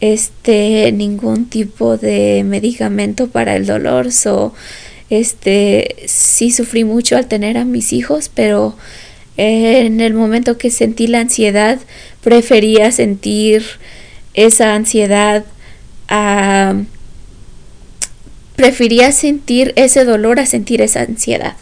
este 0.00 0.92
ningún 0.92 1.46
tipo 1.46 1.96
de 1.96 2.42
medicamento 2.44 3.28
para 3.28 3.56
el 3.56 3.66
dolor 3.66 4.12
so 4.12 4.54
este 5.10 5.96
sí 6.06 6.50
sufrí 6.50 6.84
mucho 6.84 7.16
al 7.16 7.26
tener 7.26 7.58
a 7.58 7.64
mis 7.64 7.92
hijos 7.92 8.30
pero 8.34 8.76
en 9.36 10.00
el 10.00 10.14
momento 10.14 10.58
que 10.58 10.70
sentí 10.70 11.06
la 11.06 11.20
ansiedad 11.20 11.78
prefería 12.22 12.90
sentir 12.92 13.62
esa 14.34 14.74
ansiedad 14.74 15.44
a 16.08 16.74
prefería 18.56 19.12
sentir 19.12 19.72
ese 19.76 20.04
dolor 20.04 20.40
a 20.40 20.46
sentir 20.46 20.80
esa 20.80 21.02
ansiedad 21.02 21.56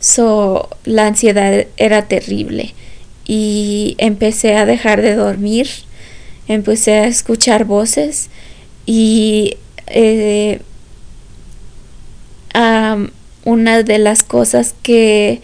so 0.00 0.68
la 0.84 1.06
ansiedad 1.06 1.66
era 1.76 2.08
terrible. 2.08 2.74
Y 3.26 3.94
empecé 3.98 4.56
a 4.56 4.64
dejar 4.64 5.02
de 5.02 5.14
dormir 5.14 5.68
empecé 6.48 6.94
a 6.94 7.06
escuchar 7.06 7.64
voces 7.64 8.30
y 8.86 9.58
eh, 9.86 10.60
una 13.44 13.82
de 13.82 13.98
las 13.98 14.22
cosas 14.22 14.74
que, 14.82 15.40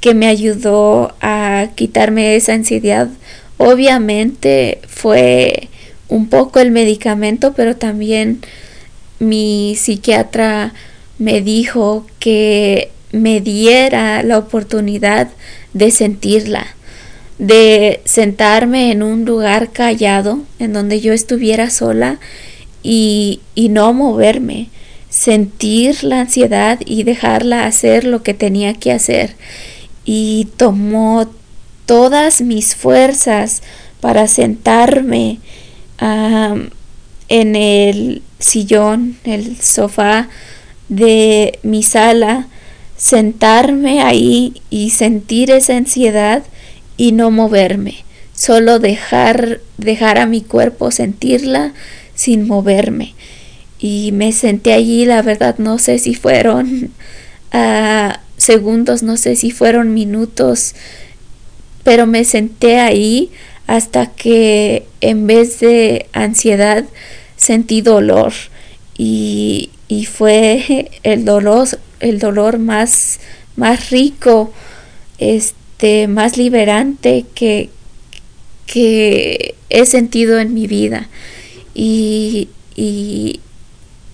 que 0.00 0.14
me 0.14 0.28
ayudó 0.28 1.14
a 1.20 1.70
quitarme 1.74 2.36
esa 2.36 2.52
ansiedad 2.52 3.08
obviamente 3.56 4.78
fue 4.86 5.68
un 6.08 6.28
poco 6.28 6.60
el 6.60 6.70
medicamento 6.70 7.54
pero 7.54 7.74
también 7.76 8.40
mi 9.18 9.74
psiquiatra 9.76 10.74
me 11.18 11.40
dijo 11.40 12.06
que 12.18 12.90
me 13.14 13.40
diera 13.40 14.22
la 14.22 14.38
oportunidad 14.38 15.28
de 15.72 15.90
sentirla 15.90 16.74
de 17.38 18.00
sentarme 18.04 18.92
en 18.92 19.02
un 19.02 19.24
lugar 19.24 19.70
callado, 19.72 20.40
en 20.58 20.72
donde 20.72 21.00
yo 21.00 21.12
estuviera 21.12 21.70
sola 21.70 22.18
y, 22.82 23.40
y 23.54 23.70
no 23.70 23.92
moverme, 23.92 24.68
sentir 25.08 26.04
la 26.04 26.20
ansiedad 26.20 26.78
y 26.84 27.02
dejarla 27.02 27.66
hacer 27.66 28.04
lo 28.04 28.22
que 28.22 28.34
tenía 28.34 28.74
que 28.74 28.92
hacer. 28.92 29.34
Y 30.04 30.48
tomó 30.56 31.28
todas 31.86 32.40
mis 32.40 32.74
fuerzas 32.74 33.62
para 34.00 34.28
sentarme 34.28 35.38
en 35.98 37.56
el 37.56 38.22
sillón, 38.38 39.16
el 39.24 39.60
sofá 39.60 40.28
de 40.88 41.58
mi 41.62 41.82
sala, 41.82 42.48
sentarme 43.04 44.00
ahí 44.00 44.62
y 44.70 44.88
sentir 44.88 45.50
esa 45.50 45.76
ansiedad 45.76 46.42
y 46.96 47.12
no 47.12 47.30
moverme, 47.30 47.96
solo 48.34 48.78
dejar, 48.78 49.60
dejar 49.76 50.16
a 50.16 50.24
mi 50.24 50.40
cuerpo 50.40 50.90
sentirla 50.90 51.74
sin 52.14 52.46
moverme. 52.46 53.12
Y 53.78 54.12
me 54.12 54.32
senté 54.32 54.72
allí, 54.72 55.04
la 55.04 55.20
verdad 55.20 55.56
no 55.58 55.78
sé 55.78 55.98
si 55.98 56.14
fueron 56.14 56.92
ah, 57.52 58.20
segundos, 58.38 59.02
no 59.02 59.18
sé 59.18 59.36
si 59.36 59.50
fueron 59.50 59.92
minutos, 59.92 60.74
pero 61.82 62.06
me 62.06 62.24
senté 62.24 62.78
ahí 62.78 63.30
hasta 63.66 64.06
que 64.06 64.86
en 65.02 65.26
vez 65.26 65.60
de 65.60 66.06
ansiedad 66.14 66.86
sentí 67.36 67.82
dolor 67.82 68.32
y, 68.96 69.68
y 69.88 70.06
fue 70.06 70.90
el 71.02 71.26
dolor, 71.26 71.68
el 72.00 72.18
dolor 72.18 72.58
más, 72.58 73.20
más 73.56 73.90
rico. 73.90 74.52
Este, 75.18 75.64
más 76.08 76.36
liberante 76.36 77.24
que, 77.34 77.70
que 78.66 79.54
he 79.70 79.86
sentido 79.86 80.38
en 80.38 80.54
mi 80.54 80.66
vida. 80.66 81.08
Y, 81.74 82.48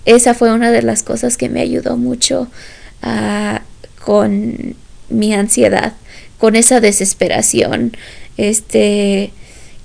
esa 0.07 0.35
fue 0.35 0.53
una 0.53 0.73
de 0.73 0.83
las 0.83 1.03
cosas 1.03 1.37
que 1.37 1.49
me 1.49 1.61
ayudó 1.61 1.97
mucho 1.97 2.49
ah, 3.03 3.63
con 4.03 4.75
mi 5.09 5.35
ansiedad, 5.35 5.93
con 6.39 6.57
esa 6.57 6.81
desesperación. 6.81 7.97
Este, 8.37 9.31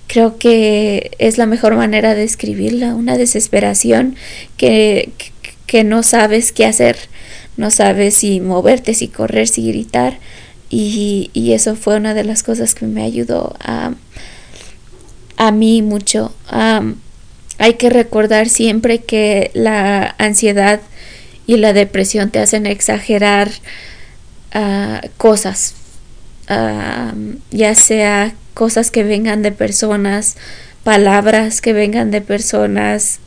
creo 0.08 0.38
que 0.38 1.12
es 1.20 1.38
la 1.38 1.46
mejor 1.46 1.76
manera 1.76 2.16
de 2.16 2.24
escribirla, 2.24 2.96
una 2.96 3.18
desesperación 3.18 4.16
que, 4.58 5.12
que 5.68 5.84
no 5.84 6.02
sabes 6.02 6.52
qué 6.52 6.66
hacer, 6.66 6.98
no 7.58 7.72
sabes 7.72 8.16
si 8.16 8.42
moverte, 8.42 8.94
si 8.94 9.08
correr, 9.08 9.48
si 9.48 9.68
gritar, 9.68 10.20
y, 10.70 11.30
eso 11.54 11.76
fue 11.76 11.96
una 11.96 12.14
de 12.14 12.24
las 12.24 12.44
cosas 12.44 12.76
que 12.76 12.86
me 12.86 13.04
ayudó 13.04 13.56
a, 13.60 13.94
a 15.38 15.52
mí 15.52 15.82
mucho. 15.82 16.34
hay 16.50 17.74
que 17.76 17.90
recordar 17.90 18.50
siempre 18.50 19.00
que 19.00 19.52
la 19.54 20.16
ansiedad 20.18 20.82
y 21.48 21.58
la 21.58 21.74
depresión 21.74 22.30
te 22.32 22.40
hacen 22.40 22.66
exagerar 22.66 23.50
ah, 24.54 25.02
cosas, 25.18 25.76
ya 27.52 27.76
sea 27.76 28.34
cosas 28.54 28.92
que 28.92 29.04
vengan 29.04 29.42
de 29.42 29.52
personas, 29.52 30.38
palabras 30.84 31.62
que 31.62 31.74
vengan 31.74 32.12
de 32.12 32.22
personas, 32.22 33.20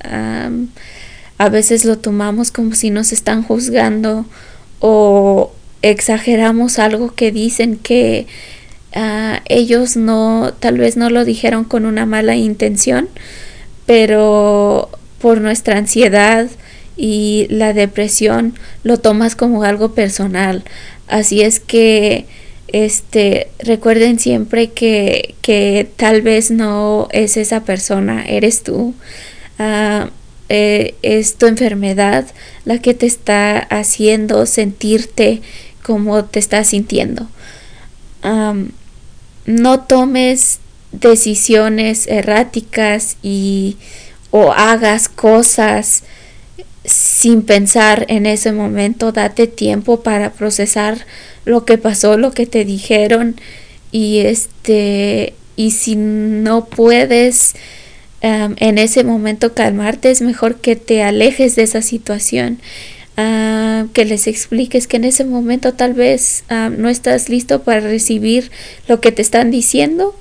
a 1.38 1.48
veces 1.48 1.84
lo 1.84 1.98
tomamos 1.98 2.50
como 2.50 2.74
si 2.74 2.90
nos 2.90 3.12
están 3.12 3.42
juzgando 3.42 4.26
o, 4.80 5.52
exageramos 5.82 6.78
algo 6.78 7.14
que 7.14 7.30
dicen 7.30 7.76
que 7.76 8.26
ah, 8.94 9.42
ellos 9.46 9.96
no, 9.96 10.52
tal 10.58 10.78
vez 10.78 10.96
no 10.96 11.10
lo 11.10 11.24
dijeron 11.24 11.64
con 11.64 11.86
una 11.86 12.06
mala 12.06 12.36
intención, 12.36 13.08
pero 13.86 14.90
por 15.20 15.40
nuestra 15.40 15.78
ansiedad 15.78 16.48
y 16.96 17.46
la 17.50 17.72
depresión 17.72 18.54
lo 18.82 18.98
tomas 18.98 19.36
como 19.36 19.62
algo 19.62 19.92
personal. 19.94 20.64
Así 21.06 21.42
es 21.42 21.60
que 21.60 22.26
este 22.68 23.48
recuerden 23.58 24.18
siempre 24.18 24.70
que, 24.72 25.34
que 25.40 25.88
tal 25.96 26.22
vez 26.22 26.50
no 26.50 27.08
es 27.12 27.36
esa 27.36 27.64
persona, 27.64 28.24
eres 28.26 28.62
tú. 28.62 28.94
Ah, 29.58 30.10
eh, 30.48 30.94
es 31.02 31.36
tu 31.36 31.46
enfermedad 31.46 32.26
la 32.64 32.78
que 32.78 32.94
te 32.94 33.06
está 33.06 33.58
haciendo 33.58 34.46
sentirte 34.46 35.42
cómo 35.82 36.24
te 36.24 36.38
estás 36.38 36.68
sintiendo. 36.68 37.28
no 39.46 39.80
tomes 39.80 40.58
decisiones 40.92 42.06
erráticas 42.06 43.16
y 43.22 43.76
o 44.30 44.52
hagas 44.52 45.08
cosas 45.08 46.04
sin 46.84 47.42
pensar 47.42 48.06
en 48.08 48.26
ese 48.26 48.52
momento, 48.52 49.12
date 49.12 49.46
tiempo 49.46 50.00
para 50.00 50.32
procesar 50.32 51.06
lo 51.44 51.64
que 51.64 51.78
pasó, 51.78 52.16
lo 52.16 52.32
que 52.32 52.46
te 52.46 52.64
dijeron 52.64 53.36
y 53.92 54.18
este 54.20 55.34
y 55.56 55.72
si 55.72 55.96
no 55.96 56.66
puedes 56.66 57.54
en 58.20 58.78
ese 58.78 59.04
momento 59.04 59.54
calmarte 59.54 60.10
es 60.10 60.22
mejor 60.22 60.56
que 60.56 60.74
te 60.76 61.02
alejes 61.02 61.54
de 61.54 61.62
esa 61.62 61.82
situación 61.82 62.58
que 63.92 64.04
les 64.04 64.26
expliques 64.26 64.86
que 64.86 64.96
en 64.96 65.04
ese 65.04 65.24
momento 65.24 65.74
tal 65.74 65.94
vez 65.94 66.44
no 66.50 66.88
estás 66.88 67.28
listo 67.28 67.62
para 67.62 67.80
recibir 67.80 68.50
lo 68.86 69.00
que 69.00 69.12
te 69.12 69.22
están 69.22 69.50
diciendo 69.50 70.16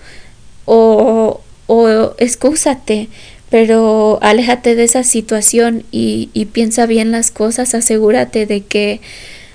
o, 0.66 1.42
o 1.68 2.14
excúsate 2.18 3.08
pero 3.50 4.20
aléjate 4.22 4.76
de 4.76 4.84
esa 4.84 5.04
situación 5.04 5.84
y, 5.92 6.30
y, 6.34 6.46
piensa 6.46 6.86
bien 6.86 7.12
las 7.12 7.32
cosas, 7.32 7.74
asegúrate 7.76 8.46
de 8.46 8.62
que 8.66 9.00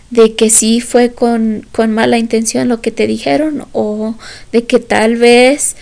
de 0.09 0.35
que 0.35 0.51
sí 0.51 0.81
fue 0.81 1.13
con, 1.13 1.67
con 1.73 1.91
mala 1.91 2.19
intención 2.19 2.69
lo 2.69 2.83
que 2.83 2.91
te 2.91 3.07
dijeron 3.07 3.65
o 3.73 4.15
de 4.53 4.65
que 4.65 4.79
tal 4.79 5.17
vez 5.17 5.75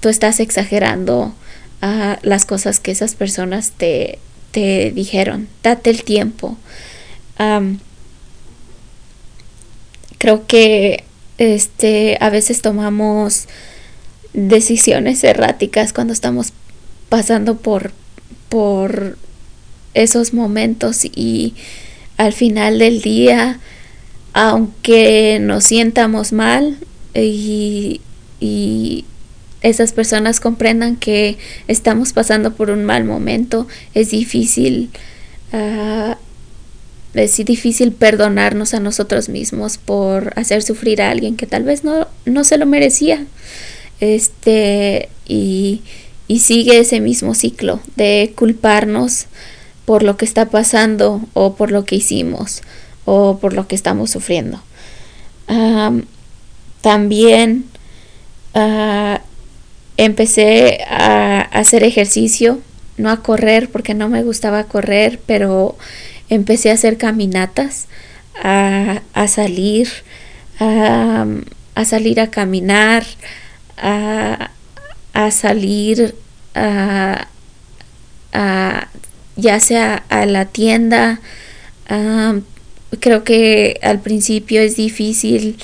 tú 0.00 0.08
estás 0.08 0.40
exagerando 0.40 1.34
a 1.80 2.18
las 2.22 2.44
cosas 2.44 2.80
que 2.80 2.90
esas 2.90 3.14
personas 3.14 3.72
te, 3.72 4.18
te 4.50 4.90
dijeron. 4.92 5.48
Date 5.62 5.90
el 5.90 6.04
tiempo. 6.04 6.56
creo 10.18 10.46
que 10.46 11.04
este 11.38 12.18
a 12.20 12.28
veces 12.28 12.60
tomamos 12.60 13.46
decisiones 14.34 15.24
erráticas 15.24 15.92
cuando 15.92 16.12
estamos 16.12 16.52
pasando 17.08 17.56
por, 17.56 17.92
por 18.48 19.16
esos 19.94 20.34
momentos 20.34 21.04
y 21.04 21.54
al 22.16 22.32
final 22.32 22.78
del 22.78 23.00
día, 23.00 23.58
aunque 24.34 25.38
nos 25.40 25.64
sientamos 25.64 26.32
mal 26.32 26.78
y, 27.14 28.00
y 28.38 29.04
esas 29.62 29.92
personas 29.92 30.40
comprendan 30.40 30.96
que 30.96 31.38
estamos 31.68 32.12
pasando 32.12 32.54
por 32.54 32.70
un 32.70 32.84
mal 32.84 33.04
momento, 33.04 33.66
es 33.94 34.10
difícil, 34.10 34.90
uh, 35.52 36.14
es 37.14 37.36
difícil 37.44 37.92
perdonarnos 37.92 38.72
a 38.74 38.80
nosotros 38.80 39.28
mismos 39.28 39.78
por 39.78 40.32
hacer 40.36 40.62
sufrir 40.62 41.02
a 41.02 41.10
alguien 41.10 41.36
que 41.36 41.46
tal 41.46 41.64
vez 41.64 41.84
no, 41.84 42.08
no 42.24 42.44
se 42.44 42.58
lo 42.58 42.66
merecía. 42.66 43.26
Este, 44.00 45.08
y, 45.26 45.82
y 46.26 46.38
sigue 46.38 46.78
ese 46.78 47.00
mismo 47.00 47.34
ciclo 47.34 47.80
de 47.96 48.32
culparnos 48.34 49.26
por 49.84 50.04
lo 50.04 50.16
que 50.16 50.24
está 50.24 50.46
pasando 50.46 51.20
o 51.32 51.56
por 51.56 51.72
lo 51.72 51.84
que 51.84 51.96
hicimos 51.96 52.62
o 53.04 53.38
por 53.38 53.52
lo 53.52 53.66
que 53.66 53.74
estamos 53.74 54.10
sufriendo. 54.10 54.62
también 56.80 57.64
ah, 58.54 59.20
empecé 60.04 60.82
a 60.88 61.40
hacer 61.40 61.84
ejercicio, 61.84 62.60
no 62.96 63.10
a 63.10 63.22
correr 63.22 63.68
porque 63.70 63.94
no 63.94 64.08
me 64.08 64.22
gustaba 64.22 64.64
correr, 64.64 65.20
pero 65.26 65.76
empecé 66.30 66.70
a 66.70 66.74
hacer 66.74 66.96
caminatas, 66.96 67.86
a, 68.42 69.00
salir, 69.28 69.88
a 70.58 71.84
salir 71.84 72.20
a 72.20 72.30
caminar, 72.30 73.04
a, 73.76 74.50
a 75.12 75.30
salir 75.30 76.14
a, 76.54 77.26
ya 79.36 79.60
sea 79.60 80.02
a 80.08 80.24
la 80.26 80.46
tienda. 80.46 81.20
creo 83.00 83.24
que 83.24 83.78
al 83.82 84.00
principio 84.00 84.62
es 84.62 84.76
difícil 84.76 85.58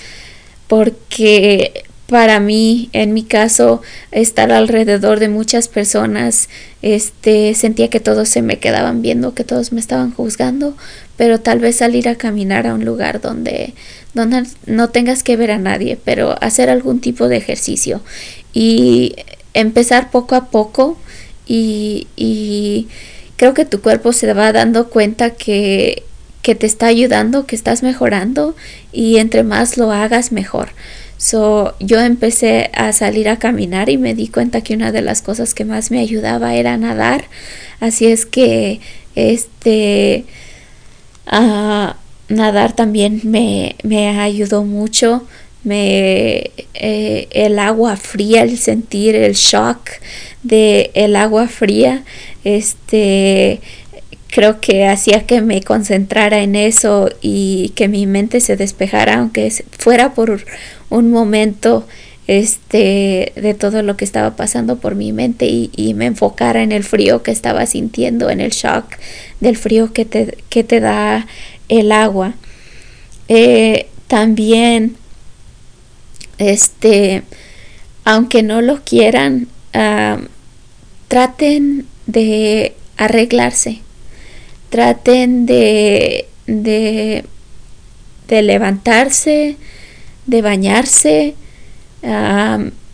porque 0.66 1.84
para 2.08 2.38
mí, 2.38 2.88
en 2.92 3.14
mi 3.14 3.24
caso, 3.24 3.82
estar 4.12 4.52
alrededor 4.52 5.18
de 5.18 5.28
muchas 5.28 5.66
personas, 5.68 6.48
este, 6.82 7.54
sentía 7.54 7.90
que 7.90 7.98
todos 7.98 8.28
se 8.28 8.42
me 8.42 8.58
quedaban 8.58 9.02
viendo, 9.02 9.34
que 9.34 9.42
todos 9.42 9.72
me 9.72 9.80
estaban 9.80 10.12
juzgando, 10.12 10.76
pero 11.16 11.40
tal 11.40 11.58
vez 11.58 11.76
salir 11.76 12.08
a 12.08 12.14
caminar 12.14 12.66
a 12.66 12.74
un 12.74 12.84
lugar 12.84 13.20
donde, 13.20 13.74
donde 14.14 14.44
no 14.66 14.90
tengas 14.90 15.24
que 15.24 15.36
ver 15.36 15.50
a 15.50 15.58
nadie, 15.58 15.98
pero 16.02 16.36
hacer 16.40 16.70
algún 16.70 17.00
tipo 17.00 17.28
de 17.28 17.38
ejercicio 17.38 18.00
y 18.52 19.16
empezar 19.52 20.10
poco 20.10 20.36
a 20.36 20.46
poco 20.46 20.96
y, 21.46 22.06
y 22.16 22.88
creo 23.36 23.52
que 23.52 23.64
tu 23.64 23.80
cuerpo 23.80 24.12
se 24.12 24.32
va 24.32 24.52
dando 24.52 24.90
cuenta 24.90 25.30
que, 25.30 26.04
que 26.42 26.54
te 26.54 26.66
está 26.66 26.86
ayudando, 26.86 27.46
que 27.46 27.56
estás 27.56 27.82
mejorando 27.82 28.54
y 28.92 29.16
entre 29.16 29.42
más 29.42 29.76
lo 29.76 29.90
hagas 29.90 30.30
mejor. 30.30 30.68
So, 31.18 31.74
yo 31.80 32.00
empecé 32.00 32.70
a 32.74 32.92
salir 32.92 33.28
a 33.28 33.38
caminar 33.38 33.88
y 33.88 33.96
me 33.96 34.14
di 34.14 34.28
cuenta 34.28 34.60
que 34.60 34.74
una 34.74 34.92
de 34.92 35.02
las 35.02 35.22
cosas 35.22 35.54
que 35.54 35.64
más 35.64 35.90
me 35.90 36.00
ayudaba 36.00 36.54
era 36.54 36.76
nadar. 36.76 37.24
Así 37.80 38.06
es 38.06 38.26
que 38.26 38.80
este 39.14 40.24
nadar 42.28 42.74
también 42.74 43.20
me, 43.24 43.76
me 43.82 44.08
ayudó 44.20 44.64
mucho 44.64 45.26
me 45.66 46.52
eh, 46.74 47.26
el 47.32 47.58
agua 47.58 47.96
fría, 47.96 48.44
el 48.44 48.56
sentir 48.56 49.16
el 49.16 49.34
shock 49.34 49.90
de 50.44 50.92
el 50.94 51.16
agua 51.16 51.48
fría, 51.48 52.04
este 52.44 53.60
creo 54.36 54.60
que 54.60 54.86
hacía 54.86 55.24
que 55.24 55.40
me 55.40 55.62
concentrara 55.62 56.42
en 56.42 56.56
eso 56.56 57.08
y 57.22 57.70
que 57.70 57.88
mi 57.88 58.06
mente 58.06 58.40
se 58.40 58.54
despejara, 58.54 59.14
aunque 59.14 59.50
fuera 59.78 60.12
por 60.12 60.44
un 60.90 61.10
momento 61.10 61.88
este 62.26 63.32
de 63.34 63.54
todo 63.54 63.80
lo 63.80 63.96
que 63.96 64.04
estaba 64.04 64.36
pasando 64.36 64.76
por 64.76 64.94
mi 64.94 65.10
mente 65.10 65.46
y, 65.46 65.94
me 65.94 66.04
enfocara 66.04 66.62
en 66.62 66.72
el 66.72 66.84
frío 66.84 67.22
que 67.22 67.30
estaba 67.30 67.64
sintiendo, 67.64 68.28
en 68.28 68.42
el 68.42 68.50
shock 68.50 68.84
del 69.40 69.56
frío 69.56 69.94
que 69.94 70.04
te, 70.04 70.36
que 70.50 70.62
te 70.64 70.80
da 70.80 71.26
el 71.70 71.90
agua. 71.90 72.34
Eh, 73.28 73.86
también 74.06 74.96
este, 76.36 77.22
aunque 78.04 78.42
no 78.42 78.60
lo 78.60 78.82
quieran, 78.84 79.48
traten 81.08 81.86
de 82.06 82.74
arreglarse, 82.98 83.80
traten 84.76 85.46
de, 85.46 86.28
de, 86.46 87.24
de 88.28 88.42
levantarse, 88.42 89.56
de 90.26 90.42
bañarse, 90.42 91.34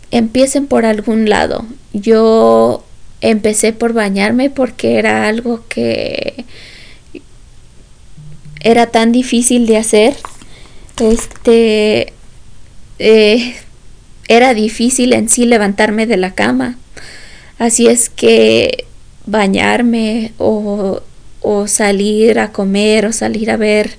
empiecen 0.09 0.67
por 0.67 0.85
algún 0.85 1.29
lado. 1.29 1.65
Yo 1.91 2.85
empecé 3.19 3.73
por 3.73 3.91
bañarme 3.91 4.49
porque 4.49 4.97
era 4.97 5.27
algo 5.27 5.65
que 5.67 6.45
era 8.61 8.85
tan 8.85 9.11
difícil 9.11 9.67
de 9.67 9.75
hacer. 9.75 10.15
Este, 11.01 12.13
eh, 12.99 13.55
era 14.29 14.53
difícil 14.53 15.11
en 15.11 15.27
sí 15.27 15.45
levantarme 15.45 16.07
de 16.07 16.15
la 16.15 16.33
cama. 16.33 16.77
Así 17.59 17.87
es 17.87 18.09
que 18.09 18.85
bañarme 19.25 20.31
o, 20.37 21.01
o 21.43 21.67
salir 21.67 22.39
a 22.39 22.51
comer 22.51 23.05
o 23.05 23.13
salir 23.13 23.51
a 23.51 23.57
ver 23.57 23.91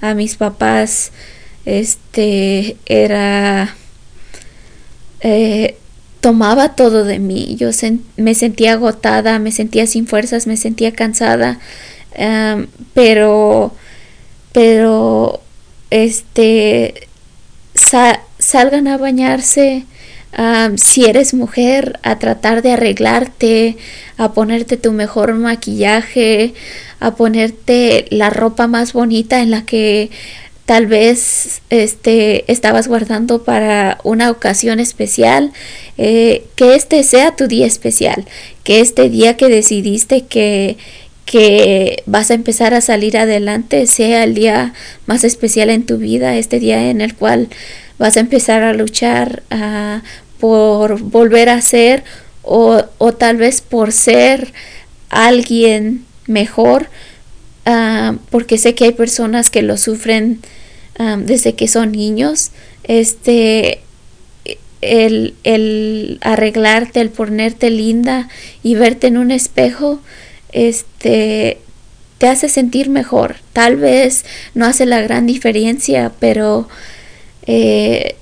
a 0.00 0.14
mis 0.14 0.36
papás, 0.36 1.12
este 1.64 2.76
era... 2.86 3.76
Eh, 5.20 5.76
tomaba 6.26 6.74
todo 6.74 7.04
de 7.04 7.20
mí. 7.20 7.54
Yo 7.56 7.70
me 8.16 8.34
sentía 8.34 8.72
agotada, 8.72 9.38
me 9.38 9.52
sentía 9.52 9.86
sin 9.86 10.08
fuerzas, 10.08 10.48
me 10.48 10.56
sentía 10.56 10.92
cansada, 10.92 11.60
pero, 12.94 13.72
pero, 14.52 15.40
este, 15.90 17.08
salgan 18.38 18.88
a 18.88 18.98
bañarse. 18.98 19.84
si 20.76 21.04
eres 21.04 21.32
mujer, 21.32 22.00
a 22.02 22.18
tratar 22.18 22.60
de 22.62 22.72
arreglarte, 22.72 23.76
a 24.16 24.32
ponerte 24.32 24.76
tu 24.76 24.90
mejor 24.90 25.34
maquillaje, 25.34 26.54
a 27.00 27.14
ponerte 27.14 28.06
la 28.10 28.30
ropa 28.30 28.66
más 28.66 28.92
bonita 28.92 29.40
en 29.40 29.50
la 29.50 29.64
que 29.64 30.10
tal 30.64 30.86
vez 30.86 31.62
este 31.70 32.50
estabas 32.50 32.88
guardando 32.88 33.44
para 33.44 33.98
una 34.02 34.30
ocasión 34.30 34.80
especial 34.80 35.52
eh, 35.98 36.44
que 36.56 36.74
este 36.74 37.02
sea 37.04 37.36
tu 37.36 37.46
día 37.46 37.66
especial 37.66 38.24
que 38.64 38.80
este 38.80 39.08
día 39.08 39.36
que 39.36 39.48
decidiste 39.48 40.24
que 40.26 40.76
que 41.26 42.04
vas 42.06 42.30
a 42.30 42.34
empezar 42.34 42.72
a 42.72 42.80
salir 42.80 43.18
adelante 43.18 43.86
sea 43.86 44.24
el 44.24 44.34
día 44.34 44.72
más 45.06 45.24
especial 45.24 45.70
en 45.70 45.84
tu 45.84 45.98
vida, 45.98 46.36
este 46.36 46.60
día 46.60 46.88
en 46.88 47.00
el 47.00 47.14
cual 47.14 47.48
vas 47.98 48.16
a 48.16 48.20
empezar 48.20 48.62
a 48.62 48.72
luchar 48.72 49.42
por 50.38 51.00
volver 51.02 51.48
a 51.48 51.60
ser 51.60 52.04
o, 52.42 52.80
o, 52.98 53.12
tal 53.12 53.38
vez 53.38 53.60
por 53.60 53.90
ser 53.90 54.52
alguien 55.10 56.05
mejor, 56.26 56.88
ah, 57.64 58.16
porque 58.30 58.58
sé 58.58 58.74
que 58.74 58.84
hay 58.84 58.92
personas 58.92 59.50
que 59.50 59.62
lo 59.62 59.76
sufren 59.76 60.40
ah, 60.98 61.16
desde 61.18 61.54
que 61.54 61.68
son 61.68 61.92
niños. 61.92 62.50
Este, 62.84 63.80
el, 64.80 65.34
el, 65.44 66.18
arreglarte, 66.22 67.00
el 67.00 67.10
ponerte 67.10 67.70
linda 67.70 68.28
y 68.62 68.74
verte 68.74 69.08
en 69.08 69.16
un 69.16 69.30
espejo, 69.30 70.00
este, 70.52 71.58
te 72.18 72.28
hace 72.28 72.48
sentir 72.48 72.88
mejor. 72.88 73.36
Tal 73.52 73.76
vez 73.76 74.24
no 74.54 74.66
hace 74.66 74.86
la 74.86 75.00
gran 75.00 75.26
diferencia, 75.26 76.12
pero 76.18 76.68
eh, 77.46 78.16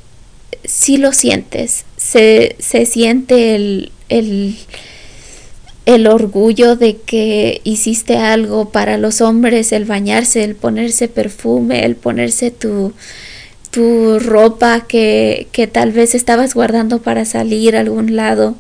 sí 0.65 0.97
lo 0.97 1.13
sientes. 1.13 1.85
Se, 1.97 2.57
se 2.59 2.87
siente 2.87 3.55
el, 3.55 3.93
el, 4.09 4.57
el, 5.87 6.07
orgullo 6.07 6.77
de 6.77 6.97
que 6.97 7.61
hiciste 7.65 8.17
algo 8.17 8.71
para 8.71 8.99
los 8.99 9.21
hombres, 9.21 9.73
el 9.73 9.85
bañarse, 9.85 10.45
el 10.45 10.55
ponerse 10.55 11.09
perfume, 11.09 11.85
el 11.85 11.97
ponerse 11.97 12.51
tu, 12.51 12.93
tu 13.71 14.19
ropa 14.19 14.87
que, 14.87 15.49
que 15.53 15.67
tal 15.67 15.93
vez 15.93 16.15
estabas 16.15 16.55
guardando 16.55 17.03
para 17.03 17.25
salir 17.25 17.77
a 17.77 17.81
algún 17.81 18.17
lado, 18.17 18.57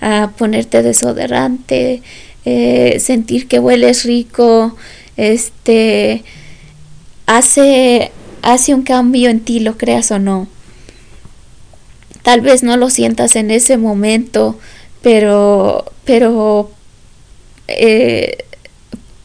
a 0.00 0.32
ponerte 0.36 0.82
desodorante, 0.82 2.02
eh, 2.44 2.98
sentir 3.00 3.48
que 3.48 3.58
hueles 3.58 4.04
rico, 4.04 4.76
este, 5.16 6.24
hace, 7.26 8.10
hace 8.42 8.74
un 8.74 8.82
cambio 8.82 9.28
en 9.30 9.40
ti, 9.40 9.60
lo 9.60 9.76
creas 9.76 10.10
o 10.10 10.18
no. 10.18 10.48
Tal 12.22 12.40
vez 12.40 12.62
no 12.62 12.76
lo 12.76 12.90
sientas 12.90 13.36
en 13.36 13.50
ese 13.50 13.76
momento, 13.76 14.58
pero, 15.02 15.84
pero 16.10 16.68
eh, 17.68 18.38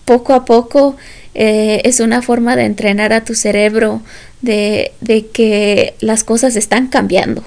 poco 0.06 0.34
a 0.34 0.46
poco 0.46 0.96
eh, 1.34 1.82
es 1.84 2.00
una 2.00 2.22
forma 2.22 2.56
de 2.56 2.66
entrenar 2.66 3.12
a 3.12 3.24
tu 3.24 3.34
cerebro 3.34 4.04
de, 4.44 4.94
que 5.34 5.96
las 6.00 6.24
cosas 6.24 6.56
están 6.56 6.86
cambiando. 6.86 7.44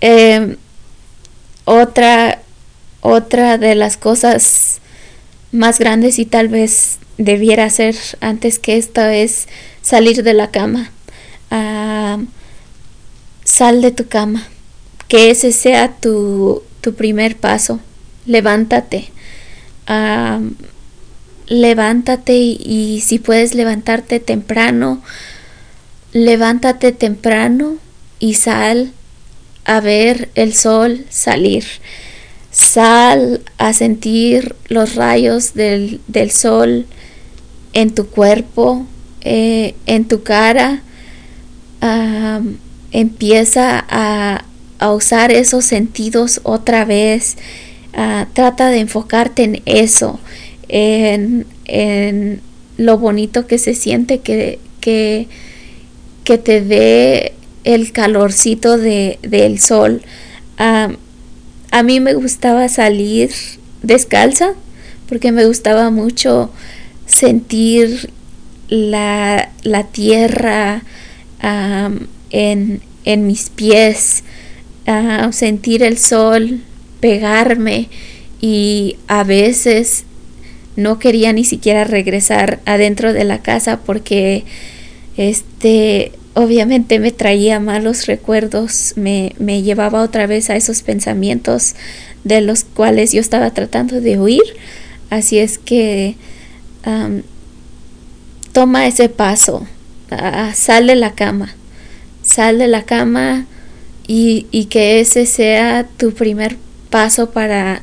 Em, 0.00 0.56
otra, 1.66 2.40
otra 3.02 3.58
de 3.58 3.74
las 3.74 3.98
cosas 3.98 4.80
más 5.52 5.78
grandes 5.78 6.18
y 6.18 6.24
tal 6.24 6.48
vez 6.48 6.96
debiera 7.18 7.66
hacer 7.66 7.94
antes 8.22 8.58
que 8.58 8.78
esto 8.78 9.02
es 9.02 9.46
salir 9.82 10.22
de 10.22 10.32
la 10.32 10.50
cama. 10.50 10.90
Ah, 11.50 12.18
sal 13.44 13.82
de 13.82 13.90
tu 13.90 14.08
cama. 14.08 14.48
Que 15.06 15.30
ese 15.30 15.52
sea 15.52 15.92
tu, 16.00 16.62
tu 16.80 16.94
primer 16.94 17.36
paso. 17.36 17.78
Levántate. 18.26 19.10
Ah, 19.86 20.40
levántate 21.46 22.36
y, 22.36 23.02
si 23.04 23.18
puedes 23.18 23.54
levantarte 23.54 24.20
temprano, 24.20 25.02
levántate 26.12 26.92
temprano 26.92 27.76
y 28.18 28.34
sal 28.34 28.92
a 29.64 29.80
ver 29.80 30.30
el 30.34 30.54
sol 30.54 31.04
salir. 31.10 31.64
Sal 32.50 33.40
a 33.58 33.72
sentir 33.72 34.54
los 34.68 34.94
rayos 34.94 35.54
del, 35.54 36.00
sol 36.30 36.86
en 37.72 37.94
tu 37.94 38.06
cuerpo, 38.06 38.86
eh, 39.22 39.74
en 39.86 40.06
tu 40.06 40.22
cara. 40.22 40.82
empieza 42.92 43.84
a, 43.88 44.44
usar 44.92 45.32
esos 45.32 45.64
sentidos 45.64 46.40
otra 46.44 46.84
vez. 46.84 47.36
Ah, 47.96 48.26
trata 48.32 48.70
de 48.70 48.80
enfocarte 48.80 49.44
en 49.44 49.62
eso, 49.66 50.18
en, 50.68 51.46
lo 52.76 52.98
bonito 52.98 53.46
que 53.46 53.58
se 53.58 53.74
siente 53.74 54.18
que, 54.18 54.58
que, 54.80 55.28
te 56.38 56.60
dé 56.60 57.34
el 57.62 57.92
calorcito 57.92 58.78
de, 58.78 59.20
del 59.22 59.60
sol. 59.60 60.02
A 60.58 61.82
mí 61.82 62.00
me 62.00 62.14
gustaba 62.14 62.68
salir 62.68 63.30
descalza 63.82 64.54
porque 65.08 65.32
me 65.32 65.46
gustaba 65.46 65.90
mucho 65.90 66.50
sentir 67.06 68.10
la, 68.68 69.50
tierra 69.92 70.82
en, 72.30 72.80
mis 73.04 73.50
pies, 73.50 74.24
sentir 75.30 75.82
el 75.82 75.98
sol 75.98 76.60
pegarme 77.00 77.88
y 78.40 78.96
a 79.08 79.24
veces 79.24 80.04
no 80.76 80.98
quería 80.98 81.32
ni 81.32 81.44
siquiera 81.44 81.84
regresar 81.84 82.60
adentro 82.66 83.12
de 83.12 83.24
la 83.24 83.42
casa 83.42 83.80
porque 83.80 84.44
este 85.16 86.12
obviamente 86.34 86.98
me 86.98 87.12
traía 87.12 87.60
malos 87.60 88.06
recuerdos, 88.06 88.94
me, 88.96 89.32
llevaba 89.62 90.02
otra 90.02 90.26
vez 90.26 90.50
a 90.50 90.56
esos 90.56 90.82
pensamientos 90.82 91.74
de 92.24 92.40
los 92.40 92.64
cuales 92.64 93.12
yo 93.12 93.20
estaba 93.20 93.50
tratando 93.52 94.00
de 94.00 94.18
huir. 94.18 94.42
Así 95.10 95.38
es 95.38 95.58
que 95.58 96.16
toma 98.52 98.86
ese 98.86 99.08
paso, 99.08 99.66
sal 100.54 100.86
de 100.88 100.96
la 100.96 101.12
cama, 101.12 101.54
sal 102.22 102.58
de 102.58 102.68
la 102.68 102.82
cama 102.82 103.46
y, 104.06 104.66
que 104.70 105.00
ese 105.00 105.26
sea 105.26 105.86
tu 105.96 106.12
primer 106.12 106.56
paso 106.94 107.30
para, 107.30 107.82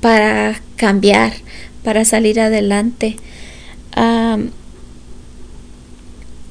para 0.00 0.58
cambiar, 0.76 1.34
para 1.82 2.06
salir 2.06 2.40
adelante 2.40 3.16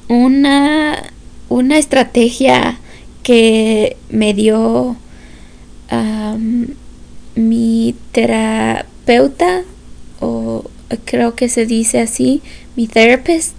una, 0.06 1.02
una 1.48 1.76
estrategia 1.76 2.78
que 3.24 3.96
me 4.08 4.34
dio 4.34 4.94
mi 7.34 7.96
terapeuta, 8.12 9.62
o 10.20 10.70
creo 11.04 11.34
que 11.34 11.48
se 11.48 11.66
dice 11.66 11.98
así, 11.98 12.40
mi 12.76 12.86
therapist, 12.86 13.56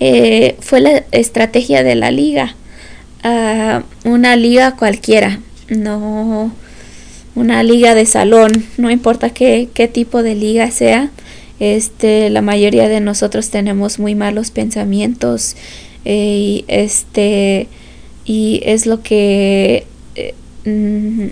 eh, 0.00 0.56
fue 0.60 0.80
la 0.80 1.04
estrategia 1.10 1.82
de 1.82 1.96
la 1.96 2.10
liga. 2.10 2.56
Ah, 3.22 3.82
una 4.06 4.36
liga 4.36 4.74
cualquiera, 4.74 5.40
no 5.68 6.50
una 7.38 7.62
liga 7.62 7.94
de 7.94 8.04
salón, 8.04 8.50
no 8.76 8.90
importa 8.90 9.30
qué, 9.30 9.68
qué 9.72 9.88
tipo 9.88 10.22
de 10.22 10.34
liga 10.34 10.70
sea. 10.70 11.10
Este, 11.60 12.30
la 12.30 12.42
mayoría 12.42 12.88
de 12.88 13.00
nosotros 13.00 13.50
tenemos 13.50 13.98
muy 13.98 14.14
malos 14.14 14.50
pensamientos 14.50 15.56
y 16.04 16.64
este 16.68 17.66
y 18.24 18.60
es 18.64 18.86
lo 18.86 19.02
que 19.02 19.84
eh, 20.14 20.34
mm, 20.64 21.28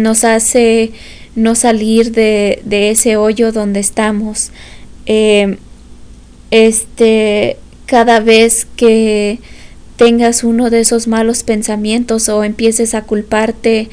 nos 0.00 0.24
hace 0.24 0.92
no 1.36 1.54
salir 1.54 2.12
de, 2.12 2.60
ese 2.68 3.16
hoyo 3.16 3.52
donde 3.52 3.80
estamos 3.80 4.50
em, 5.06 5.56
este 6.50 7.56
cada 7.86 8.20
vez 8.20 8.66
que 8.76 9.38
tengas 9.96 10.42
uno 10.42 10.70
de 10.70 10.80
esos 10.80 11.06
malos 11.06 11.42
pensamientos 11.42 12.28
o 12.28 12.42
empieces 12.42 12.94
a 12.94 13.02
culparte 13.02 13.88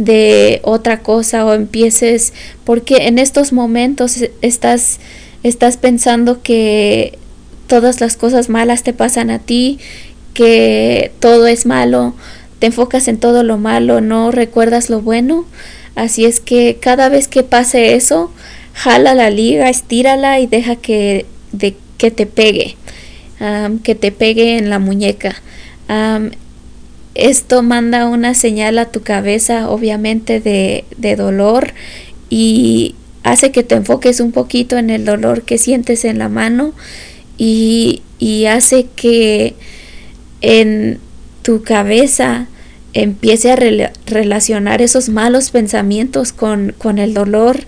de 0.00 0.60
otra 0.64 1.02
cosa 1.02 1.44
o 1.44 1.52
empieces 1.52 2.32
porque 2.64 3.06
en 3.06 3.18
estos 3.18 3.52
momentos 3.52 4.16
estás 4.40 4.98
estás 5.42 5.76
pensando 5.76 6.42
que 6.42 7.18
todas 7.66 8.00
las 8.00 8.16
cosas 8.16 8.48
malas 8.48 8.82
te 8.82 8.94
pasan 8.94 9.30
a 9.30 9.38
ti, 9.38 9.78
que 10.32 11.12
todo 11.20 11.46
es 11.46 11.66
malo, 11.66 12.14
te 12.58 12.66
enfocas 12.66 13.08
en 13.08 13.18
todo 13.18 13.42
lo 13.42 13.58
malo, 13.58 14.00
no 14.00 14.30
recuerdas 14.30 14.88
lo 14.88 15.02
bueno. 15.02 15.44
Así 15.96 16.24
es 16.24 16.40
que 16.40 16.78
cada 16.80 17.10
vez 17.10 17.28
que 17.28 17.42
pase 17.42 17.94
eso, 17.94 18.32
jala 18.72 19.14
la 19.14 19.28
liga, 19.28 19.68
estírala 19.68 20.40
y 20.40 20.46
deja 20.46 20.76
que, 20.76 21.26
de, 21.52 21.76
que 21.98 22.10
te 22.10 22.24
pegue, 22.24 22.76
que 23.82 23.94
te 23.94 24.12
pegue 24.12 24.56
en 24.56 24.70
la 24.70 24.78
muñeca. 24.78 25.42
Esto 27.28 27.62
manda 27.62 28.06
una 28.06 28.34
señal 28.34 28.78
a 28.78 28.86
tu 28.86 29.02
cabeza, 29.02 29.68
obviamente, 29.70 30.40
de, 30.40 30.84
de 30.96 31.16
dolor 31.16 31.74
y 32.28 32.94
hace 33.22 33.50
que 33.50 33.62
te 33.62 33.74
enfoques 33.74 34.20
un 34.20 34.32
poquito 34.32 34.78
en 34.78 34.90
el 34.90 35.04
dolor 35.04 35.42
que 35.42 35.58
sientes 35.58 36.04
en 36.04 36.18
la 36.18 36.28
mano 36.28 36.72
y, 37.36 38.02
hace 38.46 38.86
que 38.96 39.54
en 40.42 40.98
tu 41.42 41.62
cabeza 41.62 42.48
empiece 42.92 43.50
a 43.50 43.56
relacionar 43.56 44.82
esos 44.82 45.08
malos 45.08 45.50
pensamientos 45.50 46.32
con, 46.32 46.74
el 46.98 47.14
dolor. 47.14 47.60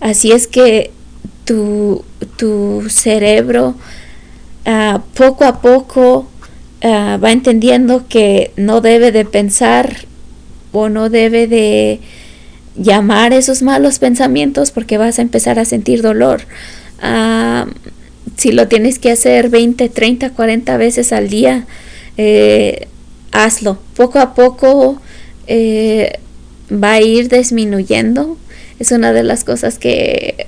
Así 0.00 0.32
es 0.32 0.46
que 0.46 0.90
tu, 1.44 2.04
cerebro 2.88 3.74
ah, 4.64 5.02
poco 5.14 5.44
a 5.44 5.60
poco 5.60 6.29
ah, 6.82 7.18
va 7.22 7.32
entendiendo 7.32 8.06
que 8.08 8.52
no 8.56 8.80
debe 8.80 9.12
de 9.12 9.24
pensar 9.24 10.06
o 10.72 10.88
no 10.88 11.10
debe 11.10 11.46
de 11.46 12.00
llamar 12.76 13.32
esos 13.32 13.62
malos 13.62 13.98
pensamientos 13.98 14.70
porque 14.70 14.98
vas 14.98 15.18
a 15.18 15.22
empezar 15.22 15.58
a 15.58 15.64
sentir 15.64 16.02
dolor. 16.02 16.42
Ah, 17.00 17.66
si 18.36 18.52
lo 18.52 18.68
tienes 18.68 18.98
que 18.98 19.10
hacer 19.10 19.50
20, 19.50 19.88
30, 19.88 20.30
40 20.30 20.76
veces 20.76 21.12
al 21.12 21.28
día, 21.28 21.66
eh, 22.16 22.88
hazlo. 23.32 23.78
Poco 23.96 24.18
a 24.18 24.34
poco 24.34 25.00
eh, 25.46 26.18
va 26.72 26.92
a 26.92 27.00
ir 27.00 27.28
disminuyendo. 27.28 28.38
Es 28.78 28.92
una 28.92 29.12
de 29.12 29.22
las 29.22 29.44
cosas 29.44 29.78
que 29.78 30.46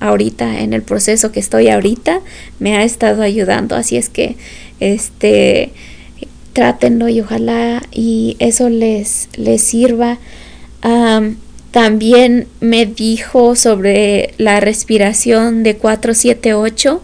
ahorita 0.00 0.60
en 0.60 0.72
el 0.72 0.82
proceso 0.82 1.30
que 1.30 1.40
estoy 1.40 1.68
ahorita 1.68 2.20
me 2.58 2.76
ha 2.76 2.84
estado 2.84 3.22
ayudando. 3.22 3.76
Así 3.76 3.96
es 3.96 4.08
que 4.08 4.36
este 4.80 5.72
trátenlo 6.52 7.08
y 7.08 7.20
ojalá 7.20 7.82
y 7.92 8.36
eso 8.40 8.68
les, 8.68 9.28
les 9.36 9.62
sirva. 9.62 10.18
también 11.70 12.48
me 12.60 12.86
dijo 12.86 13.54
sobre 13.54 14.34
la 14.38 14.58
respiración 14.58 15.62
de 15.62 15.76
478. 15.76 17.02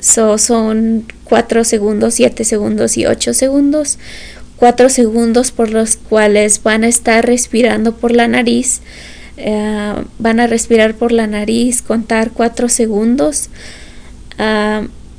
so 0.00 0.38
son 0.38 1.04
4 1.24 1.64
segundos, 1.64 2.14
7 2.14 2.44
segundos 2.44 2.96
y 2.96 3.06
8 3.06 3.34
segundos. 3.34 3.98
4 4.56 4.88
segundos 4.88 5.52
por 5.52 5.70
los 5.70 5.96
cuales 5.96 6.62
van 6.62 6.84
a 6.84 6.88
estar 6.88 7.24
respirando 7.24 7.94
por 7.96 8.12
la 8.12 8.28
nariz. 8.28 8.80
Eh, 9.36 9.94
van 10.18 10.40
a 10.40 10.46
respirar 10.46 10.94
por 10.94 11.12
la 11.12 11.26
nariz, 11.26 11.82
contar 11.82 12.32
4 12.32 12.68
segundos. 12.68 13.48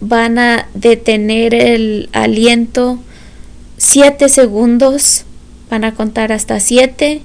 Van 0.02 0.40
a 0.40 0.68
detener 0.74 1.54
el 1.54 2.10
aliento 2.12 3.00
7 3.78 4.28
segundos. 4.28 5.24
Van 5.70 5.86
a 5.86 5.96
contar 5.96 6.34
hasta 6.34 6.60
7. 6.60 7.22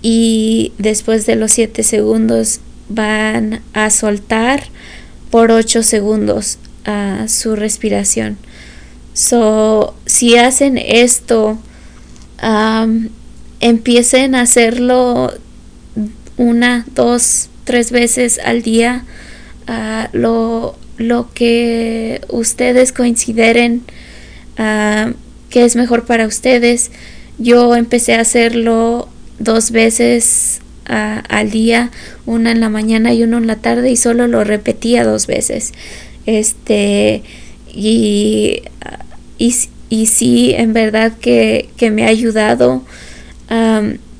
Y 0.00 0.72
después 0.78 1.26
de 1.26 1.34
los 1.34 1.52
7 1.52 1.82
segundos 1.82 2.60
van 2.88 3.62
a 3.72 3.90
soltar 3.90 4.64
por 5.30 5.50
8 5.50 5.82
segundos 5.82 6.58
su 7.26 7.54
respiración. 7.54 8.38
So, 9.12 9.94
si 10.06 10.36
hacen 10.36 10.78
esto, 10.78 11.58
empiecen 13.60 14.34
a 14.34 14.42
hacerlo 14.42 15.32
una, 16.36 16.86
dos, 16.94 17.50
tres 17.64 17.90
veces 17.90 18.40
al 18.42 18.62
día, 18.62 19.04
ah, 19.66 20.08
lo, 20.12 20.76
lo, 20.98 21.32
que 21.32 22.20
ustedes 22.28 22.92
consideren 22.92 23.82
que 24.56 25.64
es 25.64 25.76
mejor 25.76 26.04
para 26.04 26.26
ustedes. 26.26 26.90
Yo 27.38 27.76
empecé 27.76 28.14
a 28.14 28.20
hacerlo 28.20 29.08
dos 29.38 29.70
veces 29.70 30.60
ah, 30.86 31.22
al 31.28 31.50
día, 31.50 31.90
una 32.26 32.50
en 32.50 32.60
la 32.60 32.68
mañana 32.68 33.14
y 33.14 33.22
una 33.22 33.38
en 33.38 33.46
la 33.46 33.56
tarde 33.56 33.90
y 33.90 33.96
solo 33.96 34.26
lo 34.26 34.44
repetía 34.44 35.04
dos 35.04 35.26
veces. 35.26 35.72
Este, 36.26 37.22
y, 37.72 38.62
y, 39.38 39.54
y 39.88 40.06
sí, 40.06 40.54
en 40.56 40.72
verdad 40.72 41.12
que, 41.20 41.70
me 41.92 42.04
ha 42.04 42.08
ayudado, 42.08 42.82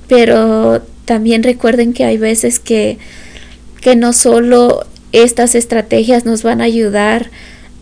pero 0.09 0.83
también 1.05 1.43
recuerden 1.43 1.93
que 1.93 2.05
hay 2.05 2.17
veces 2.17 2.61
que, 2.61 2.99
que 3.81 3.97
no 3.97 4.13
solo 4.13 4.87
estas 5.13 5.55
estrategias 5.55 6.25
nos 6.25 6.43
van 6.43 6.61
a 6.61 6.65
ayudar 6.65 7.31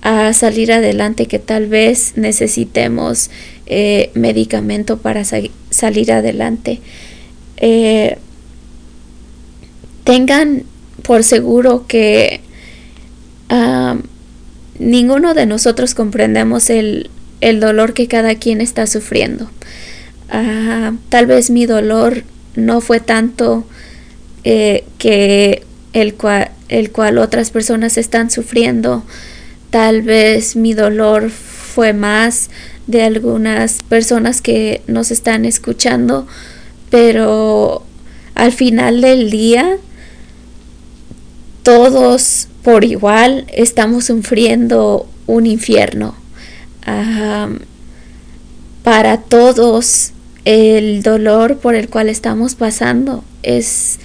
a 0.02 0.32
salir 0.32 0.72
adelante, 0.72 1.26
que 1.26 1.38
tal 1.38 1.66
vez 1.66 2.12
necesitemos 2.16 3.30
eh, 3.66 4.10
medicamento 4.14 4.98
para 4.98 5.24
salir 5.24 6.12
adelante. 6.12 6.80
Eh, 7.56 8.18
tengan 10.04 10.62
por 11.02 11.24
seguro 11.24 11.86
que 11.88 12.40
ninguno 14.78 15.34
de 15.34 15.46
nosotros 15.46 15.94
comprendemos 15.94 16.70
el, 16.70 17.10
dolor 17.60 17.94
que 17.94 18.08
cada 18.08 18.34
quien 18.36 18.60
está 18.60 18.86
sufriendo. 18.86 19.50
Ah, 20.28 20.92
tal 21.08 21.26
vez 21.26 21.50
mi 21.50 21.66
dolor 21.66 22.24
no 22.56 22.80
fue 22.80 23.00
tanto 23.00 23.64
eh, 24.44 24.84
que 24.98 25.62
el 25.92 26.14
cual, 26.14 26.50
el 26.68 26.90
cual 26.90 27.18
otras 27.18 27.50
personas 27.50 27.96
están 27.96 28.30
sufriendo. 28.30 29.04
Tal 29.70 30.02
vez 30.02 30.56
mi 30.56 30.74
dolor 30.74 31.30
fue 31.30 31.92
más 31.92 32.50
de 32.86 33.02
algunas 33.02 33.82
personas 33.82 34.40
que 34.40 34.82
nos 34.86 35.10
están 35.10 35.44
escuchando, 35.44 36.26
pero 36.90 37.84
al 38.34 38.52
final 38.52 39.00
del 39.00 39.30
día 39.30 39.78
todos 41.62 42.48
por 42.62 42.84
igual 42.84 43.44
estamos 43.52 44.04
sufriendo 44.04 45.08
un 45.26 45.46
infierno. 45.46 46.14
para 48.84 49.16
todos 49.18 50.12
el 50.44 51.02
dolor 51.02 51.58
por 51.58 51.74
el 51.74 51.88
cual 51.88 52.08
estamos 52.08 52.54
pasando 52.54 53.24
es, 53.42 53.98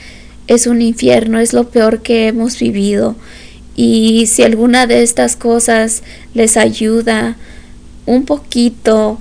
es 0.53 0.67
un 0.67 0.81
infierno, 0.81 1.39
es 1.39 1.53
lo 1.53 1.69
peor 1.69 2.01
que 2.01 2.27
hemos 2.27 2.59
vivido. 2.59 3.15
Y 3.75 4.27
si 4.27 4.43
alguna 4.43 4.85
de 4.85 5.01
estas 5.03 5.35
cosas 5.35 6.03
les 6.33 6.57
ayuda 6.57 7.37
un 8.05 8.25
poquito 8.25 9.19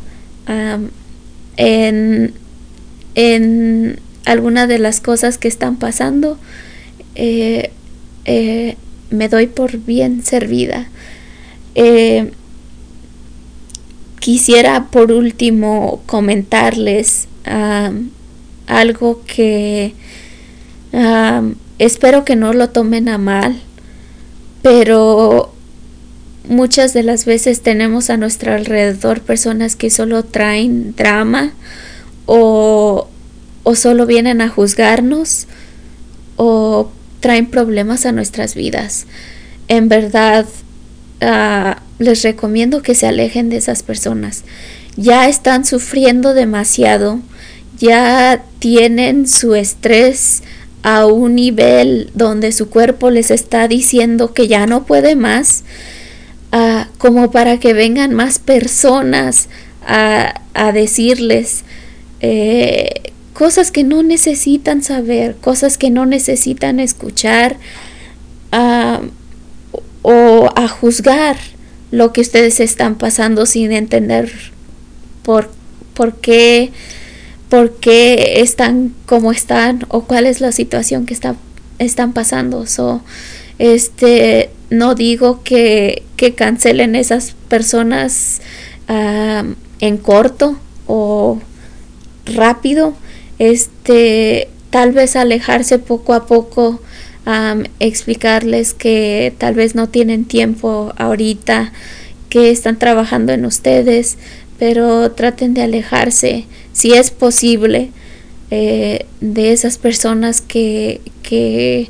en, 1.56 2.34
en 3.14 4.00
alguna 4.24 4.66
de 4.66 4.78
las 4.78 5.00
cosas 5.00 5.38
que 5.38 5.48
están 5.48 5.76
pasando, 5.76 6.38
eh, 7.14 7.70
eh, 8.24 8.76
me 9.10 9.28
doy 9.28 9.46
por 9.46 9.78
bien 9.78 10.22
servida. 10.22 10.88
Eh, 11.74 12.30
quisiera 14.20 14.86
por 14.90 15.12
último 15.12 16.02
comentarles 16.06 17.26
algo 18.66 19.22
que 19.26 19.94
espero 21.78 22.24
que 22.24 22.36
no 22.36 22.52
lo 22.52 22.70
tomen 22.70 23.08
a 23.08 23.18
mal, 23.18 23.60
pero 24.62 25.52
muchas 26.48 26.92
de 26.92 27.02
las 27.02 27.24
veces 27.24 27.62
tenemos 27.62 28.10
a 28.10 28.16
nuestro 28.16 28.52
alrededor 28.52 29.20
personas 29.20 29.76
que 29.76 29.90
solo 29.90 30.24
traen 30.24 30.94
drama 30.96 31.52
o, 32.26 33.08
o 33.62 33.74
solo 33.74 34.06
vienen 34.06 34.40
a 34.40 34.48
juzgarnos 34.48 35.46
o 36.36 36.90
traen 37.20 37.46
problemas 37.46 38.06
a 38.06 38.12
nuestras 38.12 38.54
vidas. 38.54 39.06
En 39.68 39.88
verdad, 39.88 40.46
ah, 41.20 41.82
les 41.98 42.22
recomiendo 42.22 42.82
que 42.82 42.94
se 42.94 43.06
alejen 43.06 43.50
de 43.50 43.56
esas 43.56 43.82
personas. 43.82 44.42
Ya 44.96 45.28
están 45.28 45.64
sufriendo 45.64 46.34
demasiado, 46.34 47.20
ya 47.78 48.42
tienen 48.58 49.28
su 49.28 49.54
estrés 49.54 50.42
a 50.82 51.06
un 51.06 51.34
nivel 51.34 52.10
donde 52.14 52.52
su 52.52 52.70
cuerpo 52.70 53.10
les 53.10 53.30
está 53.30 53.68
diciendo 53.68 54.32
que 54.32 54.48
ya 54.48 54.66
no 54.66 54.84
puede 54.84 55.16
más, 55.16 55.64
como 56.98 57.30
para 57.30 57.58
que 57.58 57.72
vengan 57.72 58.14
más 58.14 58.38
personas 58.38 59.48
a, 59.86 60.40
a 60.54 60.72
decirles 60.72 61.64
eh, 62.20 63.12
cosas 63.32 63.70
que 63.70 63.84
no 63.84 64.02
necesitan 64.02 64.82
saber, 64.82 65.36
cosas 65.36 65.78
que 65.78 65.90
no 65.90 66.04
necesitan 66.04 66.78
escuchar 66.80 67.56
o 70.02 70.50
a 70.54 70.68
juzgar 70.68 71.38
lo 71.90 72.12
que 72.12 72.20
ustedes 72.20 72.60
están 72.60 72.96
pasando 72.96 73.46
sin 73.46 73.72
entender 73.72 74.30
por, 75.22 75.50
por 75.94 76.16
qué 76.16 76.72
por 77.50 77.72
qué 77.72 78.40
están 78.40 78.94
como 79.04 79.32
están 79.32 79.84
o 79.88 80.04
cuál 80.04 80.24
es 80.24 80.40
la 80.40 80.52
situación 80.52 81.04
que 81.04 81.12
está, 81.12 81.34
están 81.78 82.14
pasando. 82.14 82.66
So, 82.66 83.02
este, 83.58 84.50
no 84.70 84.94
digo 84.94 85.42
que, 85.42 86.04
que 86.16 86.34
cancelen 86.34 86.94
esas 86.94 87.34
personas 87.48 88.40
en 88.88 89.96
corto 89.98 90.58
o 90.86 91.40
rápido, 92.26 92.94
este, 93.38 94.48
tal 94.70 94.92
vez 94.92 95.14
alejarse 95.14 95.78
poco 95.78 96.14
a 96.14 96.26
poco, 96.26 96.80
explicarles 97.78 98.74
que 98.74 99.32
tal 99.38 99.54
vez 99.54 99.74
no 99.74 99.88
tienen 99.88 100.24
tiempo 100.24 100.92
ahorita, 100.96 101.72
que 102.28 102.50
están 102.50 102.78
trabajando 102.78 103.32
en 103.32 103.44
ustedes, 103.44 104.16
pero 104.58 105.12
traten 105.12 105.54
de 105.54 105.62
alejarse, 105.62 106.46
si 106.72 106.92
es 106.92 107.10
posible, 107.10 107.90
eh, 108.50 109.06
de 109.20 109.52
esas 109.52 109.78
personas 109.78 110.40
que, 110.40 111.00
que 111.22 111.88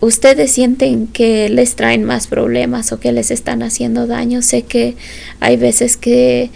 ustedes 0.00 0.50
sienten 0.50 1.06
que 1.06 1.48
les 1.48 1.76
traen 1.76 2.04
más 2.04 2.26
problemas 2.26 2.92
o 2.92 3.00
que 3.00 3.12
les 3.12 3.30
están 3.30 3.62
haciendo 3.62 4.06
daño. 4.06 4.42
Sé 4.42 4.62
que 4.62 4.96
hay 5.40 5.56
veces 5.56 5.96
que 5.96 6.50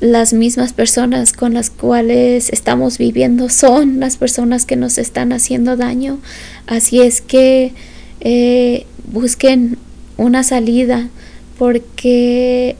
las 0.00 0.32
mismas 0.32 0.72
personas 0.72 1.32
con 1.32 1.54
las 1.54 1.70
cuales 1.70 2.50
estamos 2.50 2.98
viviendo 2.98 3.48
son 3.48 4.00
las 4.00 4.16
personas 4.16 4.66
que 4.66 4.74
nos 4.74 4.98
están 4.98 5.32
haciendo 5.32 5.76
daño. 5.76 6.18
Así 6.66 7.00
es 7.00 7.20
que 7.20 7.72
eh, 8.20 8.84
busquen 9.12 9.78
una 10.16 10.42
salida 10.42 11.08
porque 11.56 12.74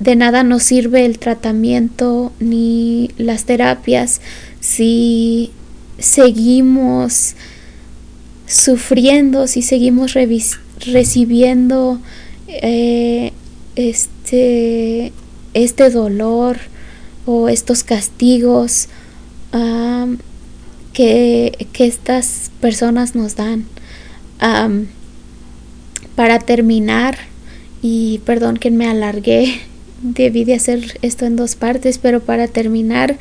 de 0.00 0.16
nada 0.16 0.42
nos 0.42 0.62
sirve 0.62 1.04
el 1.06 1.18
tratamiento 1.18 2.32
ni 2.40 3.10
las 3.16 3.44
terapias 3.44 4.20
si 4.60 5.50
seguimos 5.98 7.34
sufriendo, 8.46 9.46
si 9.46 9.62
seguimos 9.62 10.14
recibiendo 10.86 12.00
eh, 12.48 13.32
este, 13.76 15.12
este 15.54 15.90
dolor 15.90 16.58
o 17.26 17.48
estos 17.48 17.84
castigos 17.84 18.88
que, 20.92 21.68
estas 21.78 22.50
personas 22.60 23.14
nos 23.14 23.36
dan. 23.36 23.66
para 26.16 26.38
terminar, 26.38 27.18
y 27.82 28.20
perdón 28.24 28.56
que 28.56 28.70
me 28.70 28.88
alargué, 28.88 29.60
debí 30.04 30.44
de 30.44 30.54
hacer 30.54 30.98
esto 31.02 31.24
en 31.24 31.34
dos 31.34 31.56
partes, 31.56 31.98
pero 31.98 32.20
para 32.20 32.46
terminar 32.46 33.18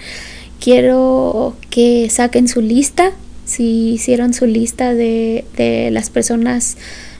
quiero 0.59 1.55
que 1.69 2.09
saquen 2.09 2.47
su 2.47 2.61
lista, 2.61 3.11
si 3.45 3.93
hicieron 3.93 4.33
su 4.33 4.45
lista 4.45 4.93
de, 4.93 5.45
de 5.57 5.89
las 5.91 6.09
personas 6.09 6.77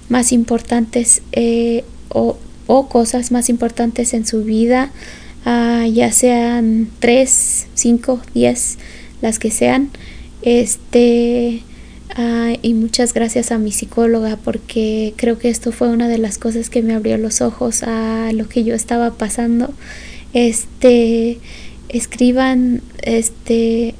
más 0.09 0.32
importantes 0.32 1.22
eh, 1.32 1.84
o, 2.09 2.38
o, 2.68 2.88
cosas 2.88 3.32
más 3.32 3.49
importantes 3.49 4.14
en 4.14 4.26
su 4.26 4.43
vida, 4.43 4.91
uh, 5.45 5.86
ya 5.86 6.11
sean 6.11 6.89
tres, 6.99 7.68
cinco, 7.74 8.22
diez, 8.34 8.78
las 9.22 9.39
que 9.39 9.51
sean. 9.51 9.89
Este, 10.41 11.64
uh, 12.18 12.57
y 12.61 12.74
muchas 12.74 13.14
gracias 13.14 13.51
a 13.51 13.57
mi 13.57 13.72
psicóloga 13.72 14.38
porque 14.38 15.14
creo 15.18 15.38
que 15.38 15.49
esto 15.49 15.72
fue 15.72 15.89
una 15.89 16.07
de 16.07 16.18
las 16.18 16.38
cosas 16.38 16.70
que 16.70 16.82
me 16.82 16.93
abrió 16.93 17.18
los 17.18 17.41
ojos 17.41 17.84
a 17.84 18.32
lo 18.34 18.47
que 18.47 18.64
yo 18.64 18.76
estaba 18.76 19.11
pasando. 19.11 19.74
Este, 20.34 21.39
escriban 21.89 22.82
este 23.01 23.95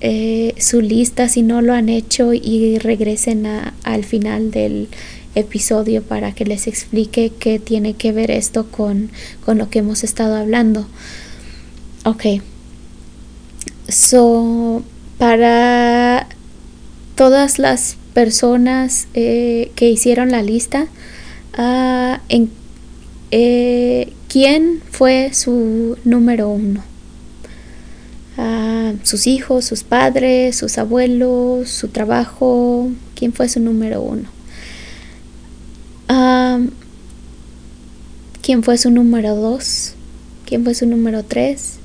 eh, 0.00 0.54
su 0.58 0.80
lista 0.80 1.28
si 1.28 1.42
no 1.42 1.60
lo 1.60 1.72
han 1.74 1.88
hecho 1.88 2.32
y 2.32 2.78
regresen 2.78 3.46
a, 3.46 3.74
al 3.82 4.04
final 4.04 4.52
del 4.52 4.88
episodio 5.34 6.02
para 6.02 6.32
que 6.32 6.44
les 6.44 6.66
explique 6.66 7.32
qué 7.38 7.58
tiene 7.58 7.94
que 7.94 8.12
ver 8.12 8.30
esto 8.30 8.70
con, 8.70 9.10
con 9.44 9.58
lo 9.58 9.70
que 9.70 9.80
hemos 9.80 10.04
estado 10.04 10.36
hablando. 10.36 10.86
Ok. 12.04 12.42
So, 13.88 14.82
para 15.18 16.28
todas 17.18 17.58
las 17.58 17.96
personas 18.14 19.08
eh, 19.12 19.72
que 19.74 19.90
hicieron 19.90 20.30
la 20.30 20.40
lista, 20.40 20.86
uh, 21.58 22.16
en, 22.28 22.48
eh, 23.32 24.12
¿quién 24.28 24.80
fue 24.92 25.30
su 25.34 25.98
número 26.04 26.48
uno? 26.48 26.84
Uh, 28.36 28.98
sus 29.02 29.26
hijos, 29.26 29.64
sus 29.64 29.82
padres, 29.82 30.54
sus 30.54 30.78
abuelos, 30.78 31.68
su 31.68 31.88
trabajo, 31.88 32.88
¿quién 33.16 33.32
fue 33.32 33.48
su 33.48 33.58
número 33.58 34.00
uno? 34.00 34.28
¿Quién 38.40 38.62
fue 38.62 38.78
su 38.78 38.90
número 38.92 39.34
dos? 39.34 39.94
¿Quién 40.46 40.62
fue 40.62 40.74
su 40.74 40.86
número 40.86 41.24
tres? 41.24 41.80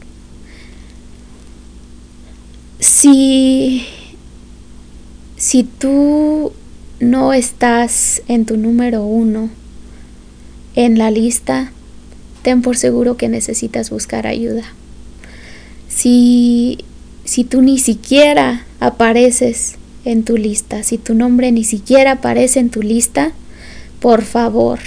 Si, 2.79 3.86
si 5.44 5.64
tú 5.66 6.54
no 7.02 7.34
estás 7.34 8.22
en 8.30 8.46
tu 8.46 8.56
número 8.56 9.04
uno 9.04 9.50
en 10.74 10.98
la 10.98 11.12
lista, 11.12 11.74
ten 12.44 12.62
por 12.62 12.78
seguro 12.78 13.18
que 13.18 13.28
necesitas 13.28 13.89
buscar 13.89 14.26
ayuda. 14.26 14.64
Si, 15.89 16.86
si 17.26 17.44
tú 17.44 17.62
ni 17.62 17.78
siquiera 17.78 18.66
apareces 18.80 19.76
en 20.06 20.24
tu 20.24 20.38
lista, 20.38 20.82
si 20.82 20.98
tu 20.98 21.14
nombre 21.14 21.52
ni 21.52 21.66
siquiera 21.66 22.14
aparece 22.14 22.62
en 22.62 22.70
tu 22.70 22.82
lista, 22.82 23.34
por 24.00 24.22
favor, 24.22 24.80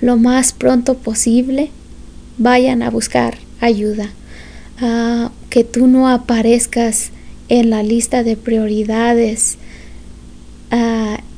lo 0.00 0.16
más 0.16 0.54
pronto 0.54 0.94
posible, 0.94 1.68
vayan 2.38 2.80
a 2.80 2.88
buscar 2.88 3.36
ayuda. 3.60 4.08
Ah, 4.80 5.30
que 5.50 5.62
tú 5.62 5.88
no 5.88 6.08
aparezcas 6.08 7.10
en 7.50 7.68
la 7.68 7.82
lista 7.82 8.22
de 8.22 8.38
prioridades 8.38 9.58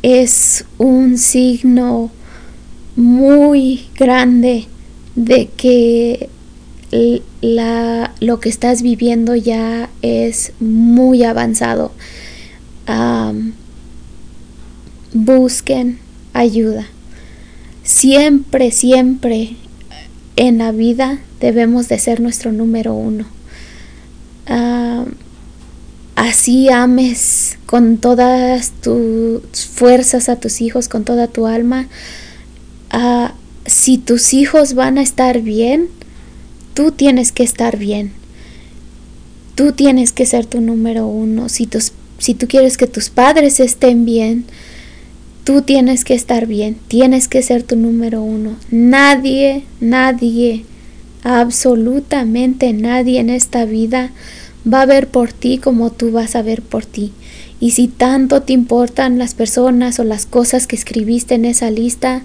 es 0.02 0.64
un 0.78 1.18
signo 1.18 2.10
muy 2.96 3.86
grande 3.96 4.66
de 5.14 5.48
que 5.56 6.28
la, 7.40 8.12
lo 8.20 8.40
que 8.40 8.48
estás 8.48 8.82
viviendo 8.82 9.34
ya 9.34 9.90
es 10.02 10.52
muy 10.60 11.24
avanzado. 11.24 11.92
busquen 15.12 15.98
ayuda. 16.32 16.86
Siempre, 17.82 18.70
siempre 18.70 19.56
en 20.36 20.58
la 20.58 20.72
vida 20.72 21.18
debemos 21.40 21.88
de 21.88 21.98
ser 21.98 22.20
nuestro 22.20 22.52
número 22.52 22.94
uno. 22.94 23.26
Así 26.16 26.68
ames 26.68 27.58
con 27.66 27.98
todas 27.98 28.72
tus 28.82 29.42
fuerzas 29.72 30.28
a 30.28 30.36
tus 30.36 30.60
hijos, 30.60 30.88
con 30.88 31.04
toda 31.04 31.28
tu 31.28 31.46
alma. 31.46 31.86
Ah, 32.90 33.34
si 33.64 33.98
tus 33.98 34.34
hijos 34.34 34.74
van 34.74 34.98
a 34.98 35.02
estar 35.02 35.40
bien, 35.42 35.88
tú 36.74 36.90
tienes 36.90 37.30
que 37.30 37.44
estar 37.44 37.76
bien. 37.76 38.12
Tú 39.54 39.72
tienes 39.72 40.12
que 40.12 40.26
ser 40.26 40.44
tu 40.44 40.60
número 40.60 41.06
uno. 41.06 41.48
Si, 41.48 41.66
tus, 41.66 41.92
si 42.18 42.34
tú 42.34 42.48
quieres 42.48 42.76
que 42.76 42.86
tus 42.86 43.08
padres 43.10 43.60
estén 43.60 44.04
bien, 44.04 44.46
Tú 45.46 45.62
tienes 45.62 46.04
que 46.04 46.14
estar 46.14 46.48
bien, 46.48 46.76
tienes 46.88 47.28
que 47.28 47.40
ser 47.40 47.62
tu 47.62 47.76
número 47.76 48.20
uno. 48.20 48.56
Nadie, 48.72 49.62
nadie, 49.78 50.64
absolutamente 51.22 52.72
nadie 52.72 53.20
en 53.20 53.30
esta 53.30 53.64
vida 53.64 54.10
va 54.72 54.82
a 54.82 54.86
ver 54.86 55.08
por 55.08 55.32
ti 55.32 55.58
como 55.58 55.90
tú 55.90 56.12
vas 56.12 56.36
a 56.36 56.42
ver 56.42 56.62
por 56.62 56.84
ti. 56.84 57.12
Y 57.60 57.70
si 57.70 57.88
tanto 57.88 58.42
te 58.42 58.52
importan 58.52 59.18
las 59.18 59.34
personas 59.34 59.98
o 59.98 60.04
las 60.04 60.26
cosas 60.26 60.66
que 60.66 60.76
escribiste 60.76 61.34
en 61.34 61.44
esa 61.44 61.70
lista, 61.70 62.22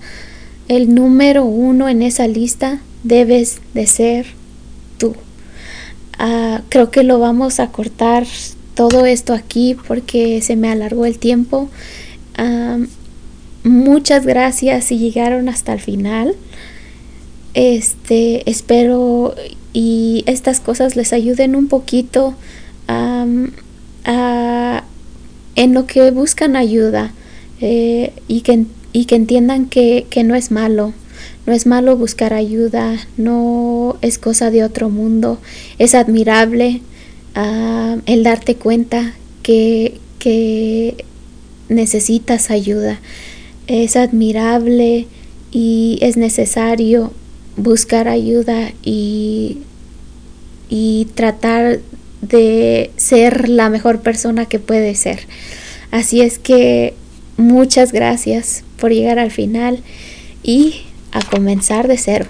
el 0.68 0.94
número 0.94 1.46
uno 1.46 1.88
en 1.88 2.02
esa 2.02 2.28
lista 2.28 2.82
debes 3.04 3.62
de 3.74 3.88
ser 3.88 4.26
tú. 4.98 5.16
Ah, 6.18 6.62
creo 6.70 6.92
que 6.92 7.04
lo 7.04 7.20
vamos 7.20 7.60
a 7.60 7.72
cortar 7.72 8.26
todo 8.76 9.06
esto 9.06 9.34
aquí 9.34 9.76
porque 9.88 10.42
se 10.42 10.56
me 10.56 10.70
alargó 10.70 11.06
el 11.06 11.18
tiempo. 11.18 11.70
Ah, 12.38 12.78
muchas 13.64 14.26
gracias 14.26 14.86
si 14.86 14.98
llegaron 14.98 15.50
hasta 15.50 15.74
el 15.74 15.80
final. 15.80 16.36
Este, 17.54 18.50
espero 18.50 19.36
y 19.74 20.24
estas 20.28 20.60
cosas 20.60 20.96
les 20.96 21.14
ayuden 21.14 21.56
un 21.56 21.68
poquito 21.68 22.36
en 25.56 25.74
lo 25.74 25.86
que 25.88 26.12
buscan 26.12 26.56
ayuda 26.56 27.14
eh, 27.62 28.12
y, 28.28 28.42
que, 28.42 28.66
y 28.92 29.06
que 29.06 29.16
entiendan 29.16 29.68
que, 29.68 30.06
no 30.26 30.36
es 30.36 30.52
malo. 30.52 30.94
No 31.46 31.54
es 31.54 31.66
malo 31.66 31.98
buscar 31.98 32.34
ayuda, 32.34 32.98
no 33.18 33.98
es 34.02 34.18
cosa 34.18 34.52
de 34.52 34.64
otro 34.64 34.90
mundo. 34.90 35.40
Es 35.80 35.96
admirable 35.96 36.82
el 38.06 38.24
darte 38.24 38.56
cuenta 38.56 39.14
que, 39.42 40.00
que 40.20 41.06
necesitas 41.70 42.52
ayuda 42.52 43.00
es 43.72 43.96
admirable 43.96 45.08
y 45.52 45.98
es 46.02 46.18
necesario 46.18 47.14
buscar 47.58 48.08
ayuda 48.08 48.72
y, 48.84 49.60
y 50.70 51.08
tratar 51.16 51.80
de 52.22 52.91
ser 52.97 53.49
la 53.49 53.70
mejor 53.70 54.02
persona 54.02 54.45
que 54.45 54.60
puede 54.60 54.95
ser. 54.95 55.22
Así 55.91 56.22
es 56.22 56.39
que 56.39 56.93
muchas 57.38 57.91
gracias 57.91 58.64
por 58.80 58.91
llegar 58.91 59.20
al 59.20 59.32
final 59.32 59.80
y 60.43 60.84
a 61.12 61.22
comenzar 61.22 61.88
de 61.88 61.97
cero. 61.97 62.26